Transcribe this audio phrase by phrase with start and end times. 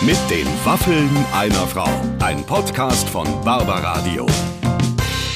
[0.00, 1.88] Mit den Waffeln einer Frau.
[2.20, 4.26] Ein Podcast von Barbaradio.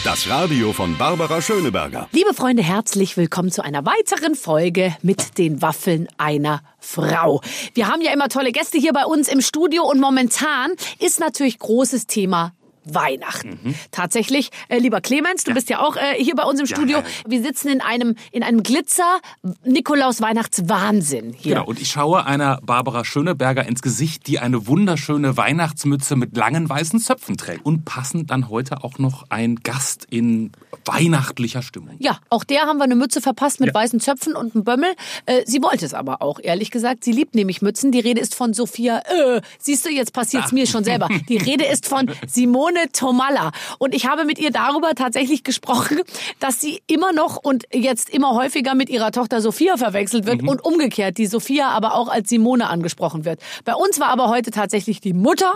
[0.05, 2.09] Das Radio von Barbara Schöneberger.
[2.13, 7.41] Liebe Freunde, herzlich willkommen zu einer weiteren Folge mit den Waffeln einer Frau.
[7.75, 10.71] Wir haben ja immer tolle Gäste hier bei uns im Studio und momentan
[11.01, 12.53] ist natürlich großes Thema
[12.85, 13.59] Weihnachten.
[13.63, 13.75] Mhm.
[13.91, 15.55] Tatsächlich, äh, lieber Clemens, du ja.
[15.55, 16.99] bist ja auch äh, hier bei uns im Studio.
[16.99, 19.21] Ja, ja, Wir sitzen in einem in einem Glitzer
[19.65, 21.55] Nikolaus Weihnachtswahnsinn hier.
[21.55, 26.69] Genau, und ich schaue einer Barbara Schöneberger ins Gesicht, die eine wunderschöne Weihnachtsmütze mit langen
[26.69, 30.53] weißen Zöpfen trägt und passend dann heute auch noch ein Gast in
[30.85, 31.97] weihnachtlicher Stimmung.
[31.99, 34.93] Ja, auch der haben wir eine Mütze verpasst mit weißen Zöpfen und einem Bömmel.
[35.27, 37.05] Äh, sie wollte es aber auch, ehrlich gesagt.
[37.05, 37.93] Sie liebt nämlich Mützen.
[37.93, 38.99] Die Rede ist von Sophia.
[38.99, 41.09] Äh, siehst du, jetzt passiert's mir schon selber.
[41.29, 43.53] Die Rede ist von Simone Simone Tomalla.
[43.79, 46.01] Und ich habe mit ihr darüber tatsächlich gesprochen,
[46.41, 50.49] dass sie immer noch und jetzt immer häufiger mit ihrer Tochter Sophia verwechselt wird mhm.
[50.49, 53.41] und umgekehrt, die Sophia aber auch als Simone angesprochen wird.
[53.65, 55.53] Bei uns war aber heute tatsächlich die Mutter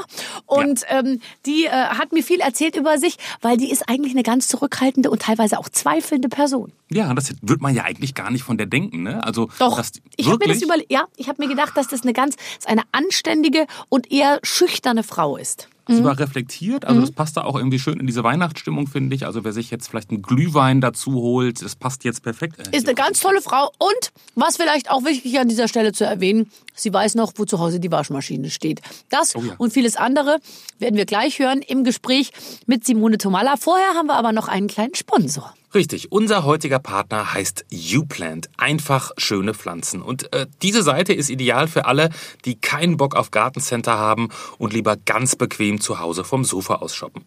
[0.46, 1.00] und ja.
[1.00, 4.48] ähm, die äh, hat mir viel erzählt über sich, weil die ist eigentlich eine ganz
[4.48, 6.72] zurückhaltende und teilweise auch zweifelnde Person.
[6.90, 9.24] Ja, das wird man ja eigentlich gar nicht von der denken, ne?
[9.24, 9.82] Also doch.
[10.16, 12.82] ich habe mir das über, ja, ich habe mir gedacht, dass das eine ganz, eine
[12.92, 15.68] anständige und eher schüchterne Frau ist.
[15.88, 15.96] Mhm.
[15.98, 17.04] Sogar reflektiert, also mhm.
[17.04, 19.24] das passt da auch irgendwie schön in diese Weihnachtsstimmung, finde ich.
[19.24, 22.56] Also wer sich jetzt vielleicht einen Glühwein dazu holt, das passt jetzt perfekt.
[22.72, 26.50] Ist eine ganz tolle Frau und was vielleicht auch wichtig an dieser Stelle zu erwähnen,
[26.74, 28.80] sie weiß noch, wo zu Hause die Waschmaschine steht.
[29.10, 29.54] Das oh ja.
[29.58, 30.40] und vieles andere
[30.78, 32.32] werden wir gleich hören im Gespräch
[32.66, 33.56] mit Simone Tomalla.
[33.56, 35.54] Vorher haben wir aber noch einen kleinen Sponsor.
[35.76, 38.48] Richtig, unser heutiger Partner heißt YouPlant.
[38.56, 40.00] Einfach schöne Pflanzen.
[40.00, 42.08] Und äh, diese Seite ist ideal für alle,
[42.46, 46.94] die keinen Bock auf Gartencenter haben und lieber ganz bequem zu Hause vom Sofa aus
[46.94, 47.26] shoppen.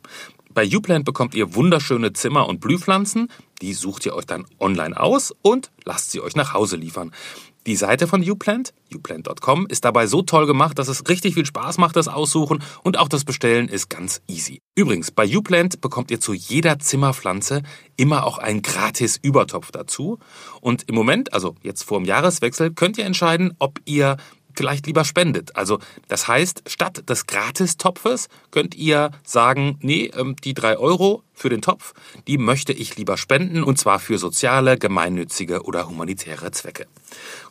[0.52, 3.30] Bei YouPlant bekommt ihr wunderschöne Zimmer- und Blühpflanzen.
[3.62, 7.12] Die sucht ihr euch dann online aus und lasst sie euch nach Hause liefern.
[7.68, 11.78] Die Seite von Uplant, uplant.com, ist dabei so toll gemacht, dass es richtig viel Spaß
[11.78, 14.62] macht, das Aussuchen und auch das Bestellen ist ganz easy.
[14.76, 17.64] Übrigens, bei Uplant bekommt ihr zu jeder Zimmerpflanze
[17.98, 20.20] immer auch einen gratis Übertopf dazu.
[20.62, 24.16] Und im Moment, also jetzt vor dem Jahreswechsel, könnt ihr entscheiden, ob ihr
[24.56, 25.56] vielleicht lieber spendet.
[25.56, 31.50] Also das heißt, statt des Gratistopfes könnt ihr sagen, nee, ähm, die drei Euro für
[31.50, 31.94] den Topf,
[32.28, 36.88] die möchte ich lieber spenden und zwar für soziale, gemeinnützige oder humanitäre Zwecke.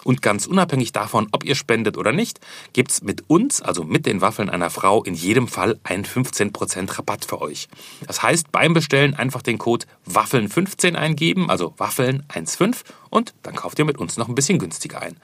[0.09, 2.41] Und ganz unabhängig davon, ob ihr spendet oder nicht,
[2.73, 7.27] gibt's mit uns, also mit den Waffeln einer Frau, in jedem Fall einen 15% Rabatt
[7.27, 7.69] für euch.
[8.07, 12.77] Das heißt, beim Bestellen einfach den Code Waffeln15 eingeben, also Waffeln15
[13.11, 15.21] und dann kauft ihr mit uns noch ein bisschen günstiger ein.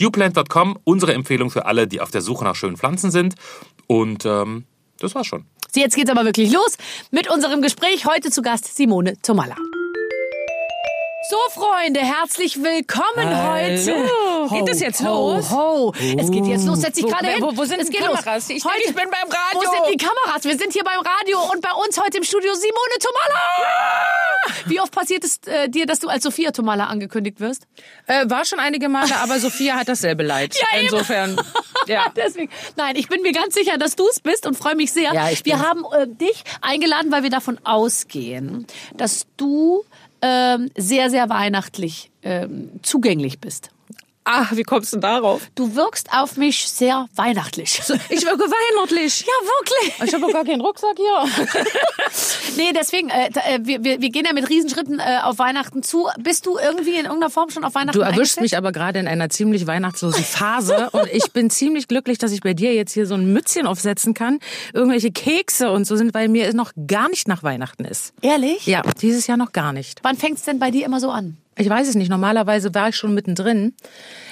[0.00, 3.34] Uplant.com, unsere Empfehlung für alle, die auf der Suche nach schönen Pflanzen sind.
[3.88, 4.66] Und ähm,
[5.00, 5.46] das war's schon.
[5.74, 6.78] Jetzt geht's aber wirklich los
[7.10, 8.06] mit unserem Gespräch.
[8.06, 9.56] Heute zu Gast Simone Tomalla.
[11.30, 13.52] So, Freunde, herzlich willkommen Hallo.
[13.52, 14.08] heute.
[14.08, 15.50] Ho, geht es jetzt ho, los?
[15.50, 15.92] Ho.
[16.16, 16.80] Es geht jetzt los.
[16.80, 17.42] Setz dich gerade hin.
[17.42, 18.48] Wo, wo sind es die Kameras?
[18.48, 19.36] Ich, heute, ich bin beim Radio.
[19.54, 20.44] Wo sind die Kameras?
[20.44, 23.40] Wir sind hier beim Radio und bei uns heute im Studio Simone Tomalla.
[24.66, 27.66] Wie oft passiert es äh, dir, dass du als Sophia Tomalla angekündigt wirst?
[28.06, 30.56] Äh, war schon einige Male, aber Sophia hat dasselbe Leid.
[30.72, 31.38] Ja, Insofern.
[31.86, 32.12] Ja.
[32.14, 32.50] Deswegen.
[32.76, 35.14] Nein, ich bin mir ganz sicher, dass du es bist und freue mich sehr.
[35.14, 39.84] Ja, ich wir haben äh, dich eingeladen, weil wir davon ausgehen, dass du
[40.22, 43.70] ähm, sehr, sehr weihnachtlich ähm, zugänglich bist.
[44.30, 45.40] Ach, wie kommst du darauf?
[45.54, 47.80] Du wirkst auf mich sehr weihnachtlich.
[48.10, 49.20] Ich wirke weihnachtlich.
[49.20, 50.08] Ja, wirklich.
[50.08, 51.46] Ich habe gar keinen Rucksack hier.
[52.56, 56.08] nee, deswegen, äh, äh, wir, wir, wir gehen ja mit Riesenschritten äh, auf Weihnachten zu.
[56.18, 59.08] Bist du irgendwie in irgendeiner Form schon auf Weihnachten Du erwischst mich aber gerade in
[59.08, 63.06] einer ziemlich weihnachtslosen Phase und ich bin ziemlich glücklich, dass ich bei dir jetzt hier
[63.06, 64.40] so ein Mützchen aufsetzen kann.
[64.74, 68.12] Irgendwelche Kekse und so sind, weil mir noch gar nicht nach Weihnachten ist.
[68.20, 68.66] Ehrlich?
[68.66, 70.00] Ja, dieses Jahr noch gar nicht.
[70.02, 71.38] Wann fängt es denn bei dir immer so an?
[71.58, 72.08] Ich weiß es nicht.
[72.08, 73.74] Normalerweise war ich schon mittendrin.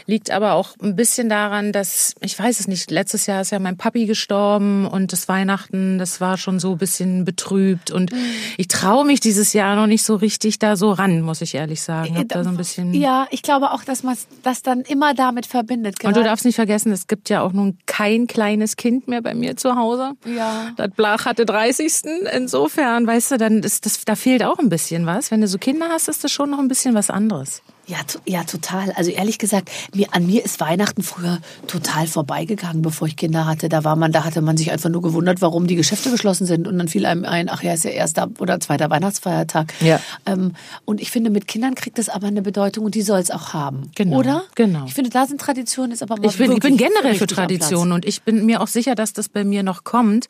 [0.07, 3.59] Liegt aber auch ein bisschen daran, dass, ich weiß es nicht, letztes Jahr ist ja
[3.59, 7.91] mein Papi gestorben und das Weihnachten, das war schon so ein bisschen betrübt.
[7.91, 8.19] Und mhm.
[8.57, 11.83] ich traue mich dieses Jahr noch nicht so richtig da so ran, muss ich ehrlich
[11.83, 12.17] sagen.
[12.17, 15.47] Hab da so ein bisschen ja, ich glaube auch, dass man das dann immer damit
[15.47, 15.99] verbindet.
[15.99, 16.15] Gerade.
[16.15, 19.35] Und du darfst nicht vergessen, es gibt ja auch nun kein kleines Kind mehr bei
[19.35, 20.13] mir zu Hause.
[20.25, 20.71] Ja.
[20.77, 21.93] Das Blach hatte 30.
[22.33, 25.31] Insofern, weißt du, dann ist das, da fehlt auch ein bisschen was.
[25.31, 27.63] Wenn du so Kinder hast, ist das schon noch ein bisschen was anderes.
[27.89, 28.91] Ja, ja, total.
[28.93, 31.39] Also ehrlich gesagt, mir, an mir ist Weihnachten früher
[31.69, 33.69] total vorbeigegangen, bevor ich Kinder hatte.
[33.69, 36.67] Da war man, da hatte man sich einfach nur gewundert, warum die Geschäfte geschlossen sind.
[36.67, 39.73] Und dann fiel einem ein, ach ja, ist ja erster oder zweiter Weihnachtsfeiertag.
[39.81, 40.01] Ja.
[40.27, 40.55] Ähm,
[40.85, 43.53] und ich finde, mit Kindern kriegt das aber eine Bedeutung und die soll es auch
[43.53, 43.93] haben.
[43.95, 44.19] Genau.
[44.19, 44.43] Oder?
[44.57, 44.85] Genau.
[44.87, 47.93] Ich finde, da sind Traditionen ist aber mal ich bin, ich bin generell für Traditionen
[47.93, 50.27] und ich bin mir auch sicher, dass das bei mir noch kommt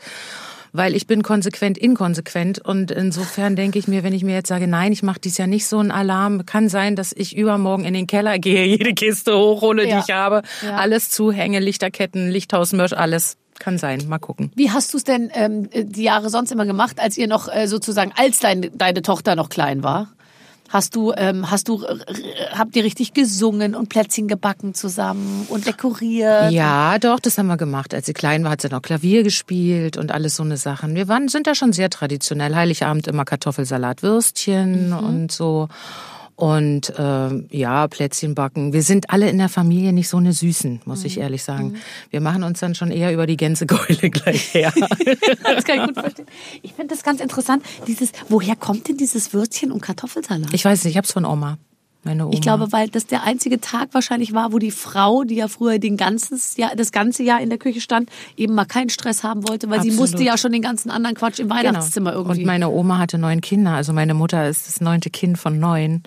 [0.72, 4.66] weil ich bin konsequent inkonsequent und insofern denke ich mir, wenn ich mir jetzt sage,
[4.66, 7.94] nein, ich mache dies ja nicht so einen Alarm, kann sein, dass ich übermorgen in
[7.94, 9.96] den Keller gehe, jede Kiste hochhole, ja.
[9.96, 10.76] die ich habe, ja.
[10.76, 14.50] alles zuhänge, Lichterketten, Lichthausmörsch, alles Kann sein, mal gucken.
[14.54, 17.66] Wie hast du es denn ähm, die Jahre sonst immer gemacht, als ihr noch äh,
[17.68, 20.08] sozusagen, als dein, deine Tochter noch klein war?
[20.68, 21.96] Hast du, ähm, hast du, äh,
[22.52, 26.50] habt ihr richtig gesungen und Plätzchen gebacken zusammen und dekoriert?
[26.52, 27.94] Ja, doch, das haben wir gemacht.
[27.94, 30.94] Als sie klein war, hat sie noch Klavier gespielt und alles so eine Sachen.
[30.94, 32.54] Wir waren, sind da schon sehr traditionell.
[32.54, 34.96] Heiligabend immer Kartoffelsalat, Würstchen Mhm.
[34.98, 35.68] und so.
[36.36, 38.74] Und ähm, ja, Plätzchen backen.
[38.74, 41.06] Wir sind alle in der Familie nicht so eine Süßen, muss Mhm.
[41.06, 41.76] ich ehrlich sagen.
[42.10, 44.72] Wir machen uns dann schon eher über die Gänsekeule gleich her.
[45.42, 46.26] Das kann ich gut verstehen.
[46.62, 47.62] Ich finde das ganz interessant.
[47.86, 50.52] Dieses, woher kommt denn dieses Würstchen und Kartoffelsalat?
[50.52, 51.56] ich weiß nicht, ich hab's von Oma.
[52.06, 52.32] Meine Oma.
[52.34, 55.78] Ich glaube, weil das der einzige Tag wahrscheinlich war, wo die Frau, die ja früher
[55.78, 59.46] den ganzes Jahr, das ganze Jahr in der Küche stand, eben mal keinen Stress haben
[59.48, 60.10] wollte, weil sie Absolut.
[60.12, 62.38] musste ja schon den ganzen anderen Quatsch im Weihnachtszimmer irgendwie.
[62.40, 62.40] Genau.
[62.40, 63.72] Und meine Oma hatte neun Kinder.
[63.72, 66.02] Also meine Mutter ist das neunte Kind von neun.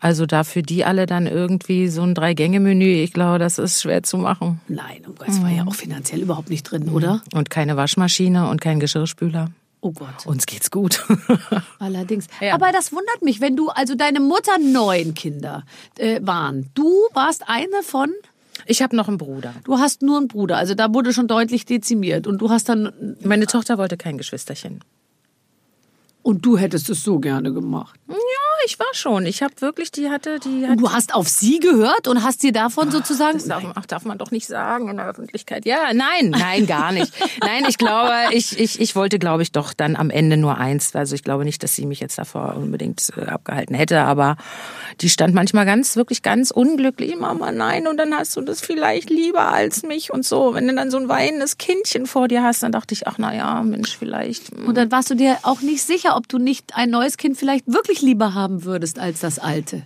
[0.00, 4.02] Also da für die alle dann irgendwie so ein Drei-Gänge-Menü, ich glaube, das ist schwer
[4.02, 4.60] zu machen.
[4.66, 5.56] Nein, oh Gott, es war Mhm.
[5.56, 7.22] ja auch finanziell überhaupt nicht drin, oder?
[7.34, 9.50] Und keine Waschmaschine und kein Geschirrspüler.
[9.84, 10.24] Oh Gott.
[10.26, 11.04] Uns geht's gut.
[11.80, 12.26] Allerdings.
[12.40, 12.54] Ja.
[12.54, 15.64] Aber das wundert mich, wenn du, also deine Mutter neun Kinder
[15.98, 16.70] äh, waren.
[16.74, 18.10] Du warst eine von,
[18.66, 19.52] Ich habe noch einen Bruder.
[19.64, 23.16] du hast nur einen Bruder, also da wurde schon deutlich dezimiert und du hast dann,
[23.24, 24.84] Meine Tochter wollte kein Geschwisterchen.
[26.22, 27.98] und du hättest es so gerne gemacht.
[28.08, 28.14] Ja,
[28.66, 29.26] ich war schon.
[29.26, 30.72] Ich habe wirklich, die hatte, die hat.
[30.72, 34.04] Und du hast auf sie gehört und hast dir davon sozusagen, Das darf, ach, darf
[34.04, 35.64] man doch nicht sagen in der Öffentlichkeit.
[35.64, 37.12] Ja, nein, nein, gar nicht.
[37.40, 40.94] Nein, ich glaube, ich, ich, ich wollte, glaube ich, doch dann am Ende nur eins.
[40.94, 44.36] Also ich glaube nicht, dass sie mich jetzt davor unbedingt äh, abgehalten hätte, aber
[45.00, 47.16] die stand manchmal ganz, wirklich ganz unglücklich.
[47.16, 50.54] Mama, nein, und dann hast du das vielleicht lieber als mich und so.
[50.54, 53.34] Wenn du dann so ein weinendes Kindchen vor dir hast, dann dachte ich, ach na
[53.34, 54.50] ja, Mensch, vielleicht.
[54.50, 54.66] hm.
[54.66, 57.66] und dann warst du dir auch nicht sicher, ob du nicht ein neues Kind vielleicht
[57.66, 59.84] wirklich lieber haben würdest als das alte.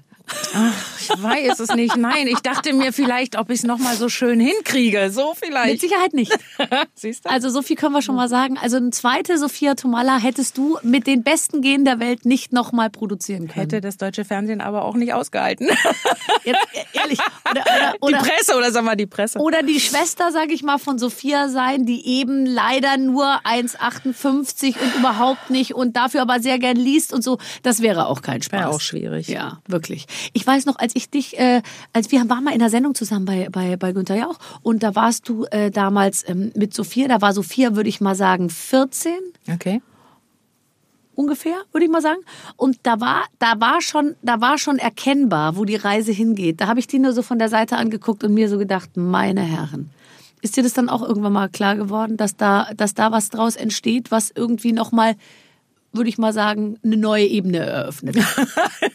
[1.00, 1.96] Ich weiß es nicht.
[1.96, 5.10] Nein, ich dachte mir vielleicht, ob ich es nochmal so schön hinkriege.
[5.10, 5.80] So Mit vielleicht.
[5.80, 6.36] Sicherheit nicht.
[6.94, 7.30] Siehst du?
[7.30, 8.58] Also so viel können wir schon mal sagen.
[8.58, 12.90] Also eine zweite Sophia Tomalla hättest du mit den besten Genen der Welt nicht nochmal
[12.90, 13.70] produzieren können.
[13.70, 15.68] Hätte das deutsche Fernsehen aber auch nicht ausgehalten.
[16.44, 16.60] Jetzt,
[16.92, 17.18] ehrlich.
[17.50, 19.38] Oder, oder, oder, die Presse oder sag mal die Presse.
[19.38, 24.94] oder die Schwester, sage ich mal, von Sophia sein, die eben leider nur 1,58 und
[24.96, 27.38] überhaupt nicht und dafür aber sehr gern liest und so.
[27.62, 28.60] Das wäre auch kein Spaß.
[28.60, 29.28] Wäre auch schwierig.
[29.28, 30.06] Ja, wirklich.
[30.32, 33.24] Ich weiß noch, als ich dich, äh, als wir waren mal in der Sendung zusammen
[33.24, 37.20] bei, bei, bei Günther Jauch und da warst du äh, damals ähm, mit Sophia, da
[37.20, 39.12] war Sophia, würde ich mal sagen, 14
[39.52, 39.80] Okay.
[41.14, 42.20] ungefähr, würde ich mal sagen.
[42.56, 46.60] Und da war, da war schon, da war schon erkennbar, wo die Reise hingeht.
[46.60, 49.42] Da habe ich die nur so von der Seite angeguckt und mir so gedacht, meine
[49.42, 49.90] Herren.
[50.42, 53.56] Ist dir das dann auch irgendwann mal klar geworden, dass da, dass da was draus
[53.56, 55.16] entsteht, was irgendwie nochmal,
[55.96, 58.16] würde ich mal sagen, eine neue Ebene eröffnet?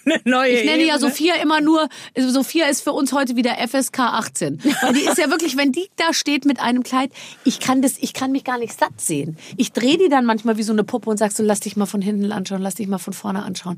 [0.06, 1.88] Eine neue Ich nenne ja Sophia immer nur,
[2.18, 4.59] Sophia ist für uns heute wieder FSK 18.
[4.81, 7.12] Weil die ist ja wirklich, wenn die da steht mit einem Kleid,
[7.44, 9.38] ich kann das, ich kann mich gar nicht satt sehen.
[9.57, 11.86] Ich drehe die dann manchmal wie so eine Puppe und sag so, lass dich mal
[11.86, 13.77] von hinten anschauen, lass dich mal von vorne anschauen.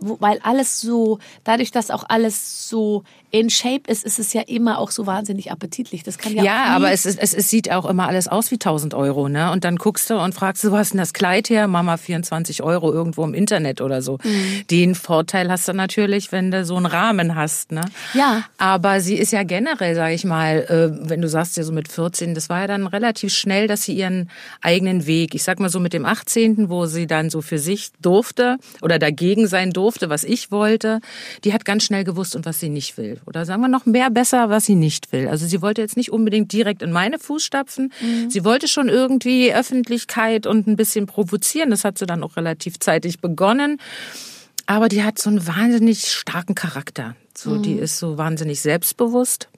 [0.00, 4.78] Weil alles so, dadurch, dass auch alles so in Shape ist, ist es ja immer
[4.78, 6.02] auch so wahnsinnig appetitlich.
[6.02, 8.56] Das kann ja, Ja, aber es, ist, es, es sieht auch immer alles aus wie
[8.56, 9.52] 1000 Euro, ne?
[9.52, 11.68] Und dann guckst du und fragst du, wo hast denn das Kleid her?
[11.68, 14.18] Mama, 24 Euro irgendwo im Internet oder so.
[14.24, 14.66] Mhm.
[14.70, 17.82] Den Vorteil hast du natürlich, wenn du so einen Rahmen hast, ne?
[18.14, 18.42] Ja.
[18.58, 21.86] Aber sie ist ja generell, sage ich mal, äh, wenn du sagst ja so mit
[21.86, 24.28] 14, das war ja dann relativ schnell, dass sie ihren
[24.60, 27.90] eigenen Weg, ich sag mal so mit dem 18., wo sie dann so für sich
[28.00, 31.00] durfte oder dagegen sein durfte, was ich wollte,
[31.44, 33.20] die hat ganz schnell gewusst und was sie nicht will.
[33.26, 35.28] Oder sagen wir noch mehr besser, was sie nicht will.
[35.28, 37.92] Also sie wollte jetzt nicht unbedingt direkt in meine Fußstapfen.
[38.28, 41.70] Sie wollte schon irgendwie Öffentlichkeit und ein bisschen provozieren.
[41.70, 43.78] Das hat sie dann auch relativ zeitig begonnen.
[44.66, 47.16] Aber die hat so einen wahnsinnig starken Charakter.
[47.36, 49.48] So, die ist so wahnsinnig selbstbewusst,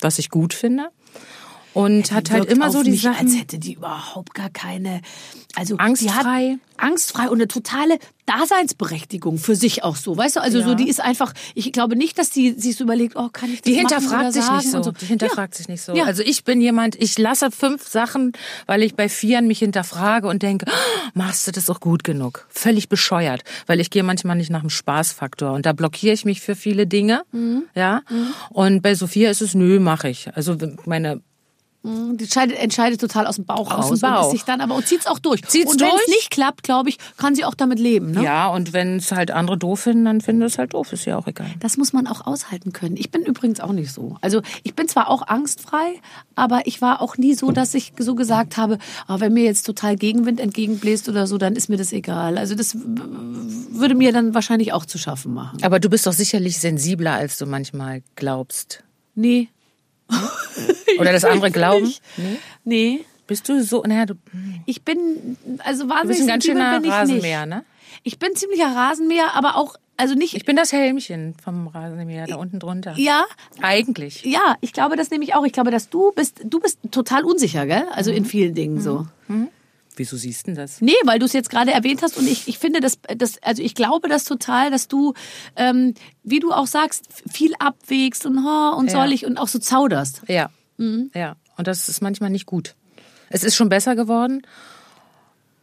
[0.00, 0.88] was ich gut finde.
[1.76, 3.26] Und hat halt immer so die Sachen.
[3.26, 5.02] als hätte die überhaupt gar keine,
[5.56, 6.56] also Angstfrei.
[6.78, 10.40] Angstfrei und eine totale Daseinsberechtigung für sich auch so, weißt du?
[10.40, 10.74] Also so, Ja.
[10.74, 13.70] die ist einfach, ich glaube nicht, dass die sich so überlegt, oh, kann ich das
[13.70, 14.82] Die hinterfragt sich nicht so.
[14.82, 14.90] so.
[14.92, 15.94] Die hinterfragt sich nicht so.
[15.94, 16.04] Ja.
[16.04, 18.32] Also ich bin jemand, ich lasse fünf Sachen,
[18.66, 22.46] weil ich bei vieren mich hinterfrage und denke, "Oh, machst du das auch gut genug?
[22.48, 26.40] Völlig bescheuert, weil ich gehe manchmal nicht nach dem Spaßfaktor und da blockiere ich mich
[26.40, 27.64] für viele Dinge, Mhm.
[27.74, 28.02] ja.
[28.50, 30.28] Und bei Sophia ist es, nö, mache ich.
[30.34, 31.20] Also meine
[31.86, 34.24] Die entscheidet, entscheidet total aus dem Bauch Aus dem Bauch.
[34.24, 35.42] und sich dann aber und zieht's auch durch.
[35.46, 38.10] Zieht's und wenn es nicht klappt, glaube ich, kann sie auch damit leben.
[38.10, 38.24] Ne?
[38.24, 41.16] Ja, und wenn es halt andere doof finden, dann finden es halt doof, ist ja
[41.16, 41.50] auch egal.
[41.60, 42.96] Das muss man auch aushalten können.
[42.96, 44.16] Ich bin übrigens auch nicht so.
[44.20, 46.00] Also ich bin zwar auch angstfrei,
[46.34, 49.64] aber ich war auch nie so, dass ich so gesagt habe, ah, wenn mir jetzt
[49.64, 52.38] total Gegenwind entgegenbläst oder so, dann ist mir das egal.
[52.38, 55.58] Also das würde mir dann wahrscheinlich auch zu schaffen machen.
[55.62, 58.82] Aber du bist doch sicherlich sensibler, als du manchmal glaubst.
[59.14, 59.48] Nee.
[60.98, 61.92] Oder das andere Glauben?
[62.64, 63.04] Nee.
[63.26, 64.14] Bist du so, naja, du,
[64.66, 67.56] Ich bin, also du wahnsinnig bist ein ganz schöner Rasenmäher, nicht.
[67.56, 67.64] ne?
[68.04, 72.36] Ich bin ziemlicher Rasenmäher, aber auch, also nicht, Ich bin das Helmchen vom Rasenmäher, da
[72.36, 72.94] unten drunter.
[72.96, 73.24] ja,
[73.60, 74.24] Eigentlich.
[74.24, 75.44] ja, ich glaube das nehme ich auch.
[75.44, 77.84] Ich glaube, dass du bist, du bist total unsicher, gell?
[77.92, 79.06] Also in vielen Dingen so.
[79.96, 80.80] Wieso siehst du denn das?
[80.80, 83.62] Nee, weil du es jetzt gerade erwähnt hast und ich, ich finde das, das, also
[83.62, 85.14] ich glaube das total, dass du,
[85.56, 88.92] ähm, wie du auch sagst, viel abwägst und, oh, und Ja.
[88.92, 90.22] soll ich und auch so zauderst.
[90.28, 90.50] Ja.
[91.14, 91.36] Ja.
[91.56, 92.74] Und das ist manchmal nicht gut.
[93.30, 94.42] Es ist schon besser geworden,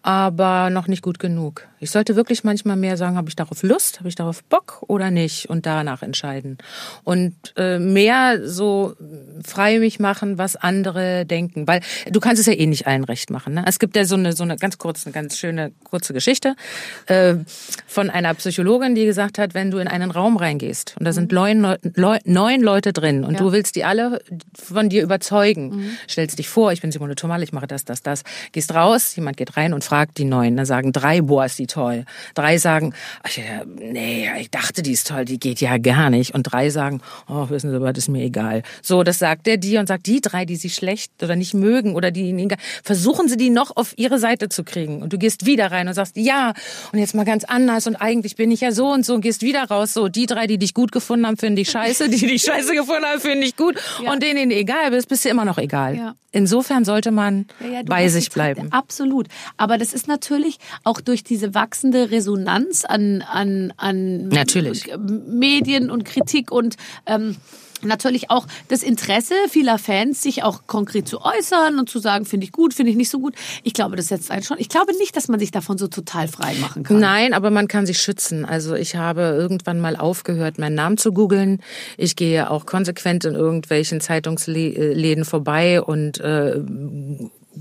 [0.01, 1.67] aber noch nicht gut genug.
[1.83, 5.11] Ich sollte wirklich manchmal mehr sagen, habe ich darauf Lust, habe ich darauf Bock oder
[5.11, 6.57] nicht und danach entscheiden.
[7.03, 8.95] Und äh, mehr so
[9.45, 11.67] frei mich machen, was andere denken.
[11.67, 13.53] Weil du kannst es ja eh nicht allen recht machen.
[13.55, 13.63] Ne?
[13.67, 16.55] Es gibt ja so eine, so eine ganz kurze, eine ganz schöne, kurze Geschichte
[17.07, 17.35] äh,
[17.85, 21.31] von einer Psychologin, die gesagt hat, wenn du in einen Raum reingehst und da sind
[21.33, 23.39] neun, Leu- Leu- neun Leute drin und Ja.
[23.39, 24.21] du willst die alle
[24.57, 28.23] von dir überzeugen, stellst dich vor, ich bin Simone Tomal, ich mache das, das, das,
[28.53, 31.67] gehst raus, jemand geht rein und fragt die neun, dann sagen drei, boah, ist die
[31.73, 32.05] toll.
[32.35, 36.33] Drei sagen, ach ja, nee, ich dachte, die ist toll, die geht ja gar nicht.
[36.33, 38.63] Und drei sagen, oh, wissen Sie, was ist mir egal.
[38.81, 41.95] So, das sagt der dir und sagt, die drei, die sie schlecht oder nicht mögen
[41.95, 45.01] oder die ihnen egal, versuchen sie die noch auf ihre Seite zu kriegen.
[45.01, 46.53] Und du gehst wieder rein und sagst, ja,
[46.91, 49.41] und jetzt mal ganz anders und eigentlich bin ich ja so und so und gehst
[49.41, 49.93] wieder raus.
[49.93, 53.05] So, die drei, die dich gut gefunden haben, finden dich scheiße, die dich scheiße gefunden
[53.05, 53.75] haben, finden dich gut.
[54.03, 54.11] Ja.
[54.11, 55.95] Und denen, denen egal bist, bist du immer noch egal.
[55.95, 56.15] Ja.
[56.31, 58.71] Insofern sollte man Ja, bei sich die- bleiben.
[58.71, 59.27] Absolut.
[59.57, 64.91] Aber das ist natürlich auch durch diese wachsende Resonanz an, an, an Natürlich.
[64.98, 67.38] Medien und Kritik und ähm,
[67.84, 72.46] natürlich auch das Interesse vieler Fans, sich auch konkret zu äußern und zu sagen, finde
[72.46, 73.34] ich gut, finde ich nicht so gut.
[73.63, 74.58] Ich glaube, das setzt einen schon.
[74.60, 77.00] Ich glaube nicht, dass man sich davon so total frei machen kann.
[77.00, 78.43] Nein, aber man kann sich schützen.
[78.43, 81.62] Also ich habe irgendwann mal aufgehört, meinen Namen zu googeln.
[81.98, 86.62] Ich gehe auch konsequent in irgendwelchen Zeitungsläden vorbei und äh,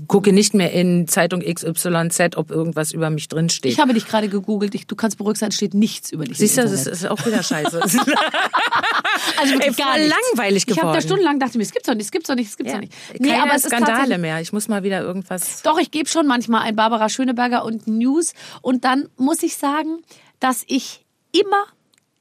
[0.07, 3.71] gucke nicht mehr in Zeitung XYZ, ob irgendwas über mich drin steht.
[3.73, 4.73] Ich habe dich gerade gegoogelt.
[4.75, 6.37] Ich, du kannst beruhigt sein, steht nichts über dich.
[6.37, 7.79] Siehst du, das ist, auch wieder scheiße.
[7.81, 10.15] also wirklich Ey, gar nichts.
[10.15, 11.01] langweilig Ich habe da geworden.
[11.01, 12.79] stundenlang dachte mir, es gibt's doch nicht, es gibt's doch nicht, es gibt's ja.
[12.79, 12.93] doch nicht.
[13.23, 14.41] Keine aber es Skandale mehr.
[14.41, 15.61] Ich muss mal wieder irgendwas.
[15.61, 18.33] Doch, ich gebe schon manchmal ein Barbara Schöneberger und News.
[18.61, 19.99] Und dann muss ich sagen,
[20.39, 21.65] dass ich immer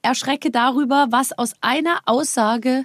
[0.03, 2.85] erschrecke darüber, was aus einer Aussage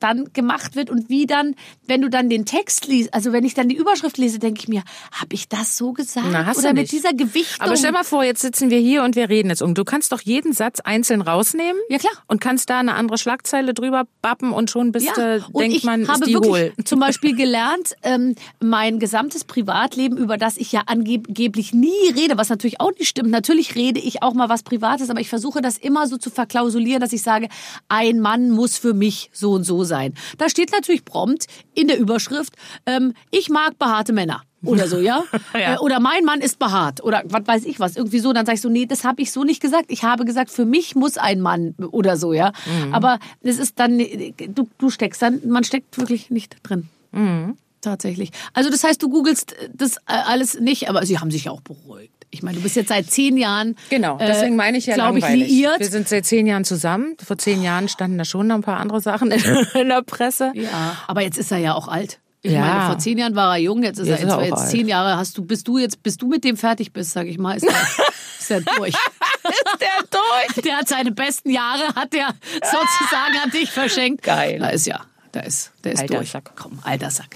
[0.00, 1.54] dann gemacht wird und wie dann,
[1.86, 4.68] wenn du dann den Text liest, also wenn ich dann die Überschrift lese, denke ich
[4.68, 6.26] mir, habe ich das so gesagt?
[6.30, 6.92] Na, hast Oder du mit nicht.
[6.92, 7.66] dieser Gewichtung?
[7.66, 9.74] Aber stell mal vor, jetzt sitzen wir hier und wir reden jetzt um.
[9.74, 11.80] Du kannst doch jeden Satz einzeln rausnehmen.
[11.88, 12.12] Ja, klar.
[12.26, 15.76] Und kannst da eine andere Schlagzeile drüber bappen und schon bist Ja, äh, und denkt
[15.76, 16.72] ich man, habe ist die wirklich hohl.
[16.84, 22.48] zum Beispiel gelernt, ähm, mein gesamtes Privatleben, über das ich ja angeblich nie rede, was
[22.48, 23.30] natürlich auch nicht stimmt.
[23.30, 27.00] Natürlich rede ich auch mal was Privates, aber ich versuche das immer so zu verklausulieren,
[27.00, 27.48] dass ich sage,
[27.88, 30.14] ein Mann muss für mich so und so sein.
[30.38, 32.54] Da steht natürlich prompt in der Überschrift,
[32.86, 34.42] ähm, ich mag behaarte Männer.
[34.64, 35.24] Oder so, ja?
[35.54, 35.74] Ja.
[35.74, 37.02] Äh, Oder mein Mann ist behaart.
[37.02, 37.96] Oder was weiß ich was.
[37.96, 38.32] Irgendwie so.
[38.32, 39.86] Dann sag ich so, nee, das habe ich so nicht gesagt.
[39.88, 42.52] Ich habe gesagt, für mich muss ein Mann oder so, ja.
[42.66, 42.94] Mhm.
[42.94, 46.88] Aber das ist dann, du, du steckst dann, man steckt wirklich nicht drin.
[47.12, 47.56] Mhm.
[47.80, 48.30] Tatsächlich.
[48.52, 52.17] Also das heißt, du googelst das alles nicht, aber sie haben sich ja auch beruhigt.
[52.30, 55.18] Ich meine, du bist jetzt seit zehn Jahren, Genau, äh, deswegen meine ich ja glaube
[55.18, 55.80] ich, liiert.
[55.80, 57.16] Wir sind seit zehn Jahren zusammen.
[57.24, 59.40] Vor zehn Jahren standen da schon noch ein paar andere Sachen in,
[59.74, 60.52] in der Presse.
[60.54, 62.18] Ja, aber jetzt ist er ja auch alt.
[62.42, 62.60] Ich Ja.
[62.60, 64.70] meine, vor zehn Jahren war er jung, jetzt ist Jetzt er ist er jetzt, jetzt
[64.70, 65.16] zehn Jahre.
[65.16, 67.64] Hast du, bist du jetzt, bis du mit dem fertig bist, sag ich mal, ist
[67.64, 67.72] er,
[68.38, 68.94] ist er durch.
[68.94, 70.64] Ist der durch?
[70.64, 74.22] Der hat seine besten Jahre, hat der sozusagen an dich verschenkt.
[74.22, 74.58] Geil.
[74.60, 75.00] Da ist ja,
[75.32, 76.30] da ist, der ist Alter durch.
[76.30, 76.52] Sack.
[76.56, 77.28] Komm, alter Sack.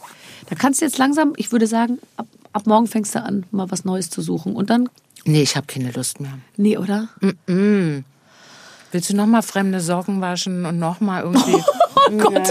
[0.50, 3.70] Da kannst du jetzt langsam, ich würde sagen, ab, ab morgen fängst du an, mal
[3.70, 4.54] was Neues zu suchen.
[4.54, 4.88] Und dann,
[5.24, 6.38] Nee, ich habe keine Lust mehr.
[6.56, 7.08] nee, oder?
[7.46, 11.62] Willst du noch mal fremde Socken waschen und noch mal irgendwie...
[12.04, 12.48] Oh Gott.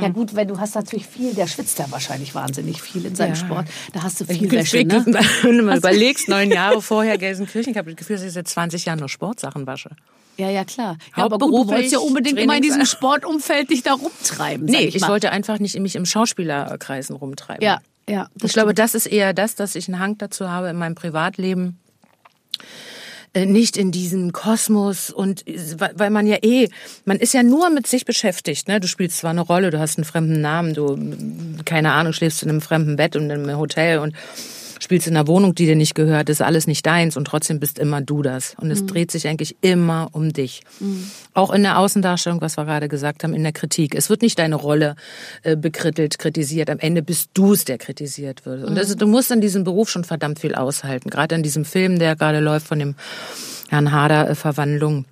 [0.00, 3.34] Ja gut, wenn du hast natürlich viel, der schwitzt ja wahrscheinlich wahnsinnig viel in seinem
[3.34, 3.36] Ja.
[3.36, 3.66] Sport.
[3.92, 5.04] Da hast du viel Wäsche, ne?
[5.42, 8.48] Wenn du mal überlegst, neun Jahre vorher Gelsenkirchen, ich habe das Gefühl, dass ich seit
[8.48, 9.90] 20 Jahren nur Sportsachen wasche.
[10.38, 10.96] Ja, ja, klar.
[11.16, 14.64] Ja, aber du wolltest ja unbedingt immer in diesem Sportumfeld dich da rumtreiben.
[14.64, 17.62] Nee, ich, ich wollte einfach nicht mich im Schauspielerkreisen rumtreiben.
[17.62, 18.28] Ja, ja.
[18.42, 21.78] Ich glaube, das ist eher das, dass ich einen Hang dazu habe in meinem Privatleben.
[23.34, 26.68] äh, Nicht in diesem Kosmos und äh, weil weil man ja eh,
[27.04, 28.68] man ist ja nur mit sich beschäftigt.
[28.68, 28.80] Ne?
[28.80, 30.98] Du spielst zwar eine Rolle, du hast einen fremden Namen, du,
[31.64, 34.14] keine Ahnung, schläfst in einem fremden Bett und in einem Hotel und
[34.80, 37.78] spielst in einer Wohnung, die dir nicht gehört, ist alles nicht deins und trotzdem bist
[37.78, 38.54] immer du das.
[38.60, 40.62] Und es dreht sich eigentlich immer um dich.
[41.32, 43.94] Auch in der Außendarstellung, was wir gerade gesagt haben, in der Kritik.
[43.94, 44.96] Es wird nicht deine Rolle
[45.42, 46.70] äh, bekrittelt, kritisiert.
[46.70, 48.64] Am Ende bist du es, der kritisiert wird.
[48.64, 51.10] Und also, du musst an diesem Beruf schon verdammt viel aushalten.
[51.10, 52.94] Gerade an diesem Film, der gerade läuft von dem
[53.68, 55.06] Herrn Hader, äh, Verwandlung.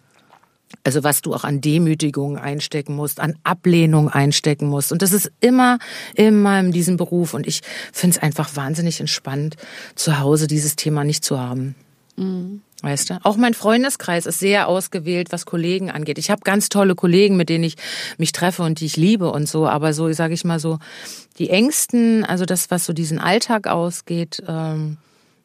[0.84, 4.92] Also was du auch an Demütigung einstecken musst, an Ablehnung einstecken musst.
[4.92, 5.78] Und das ist immer,
[6.14, 7.34] immer in diesem Beruf.
[7.34, 7.62] Und ich
[7.92, 9.56] finde es einfach wahnsinnig entspannt,
[9.94, 11.74] zu Hause dieses Thema nicht zu haben.
[12.16, 12.62] Mhm.
[12.82, 13.18] Weißt du?
[13.22, 16.18] Auch mein Freundeskreis ist sehr ausgewählt, was Kollegen angeht.
[16.18, 17.76] Ich habe ganz tolle Kollegen, mit denen ich
[18.18, 19.68] mich treffe und die ich liebe und so.
[19.68, 20.80] Aber so, sage ich mal so,
[21.38, 24.96] die Ängsten, also das, was so diesen Alltag ausgeht, ähm,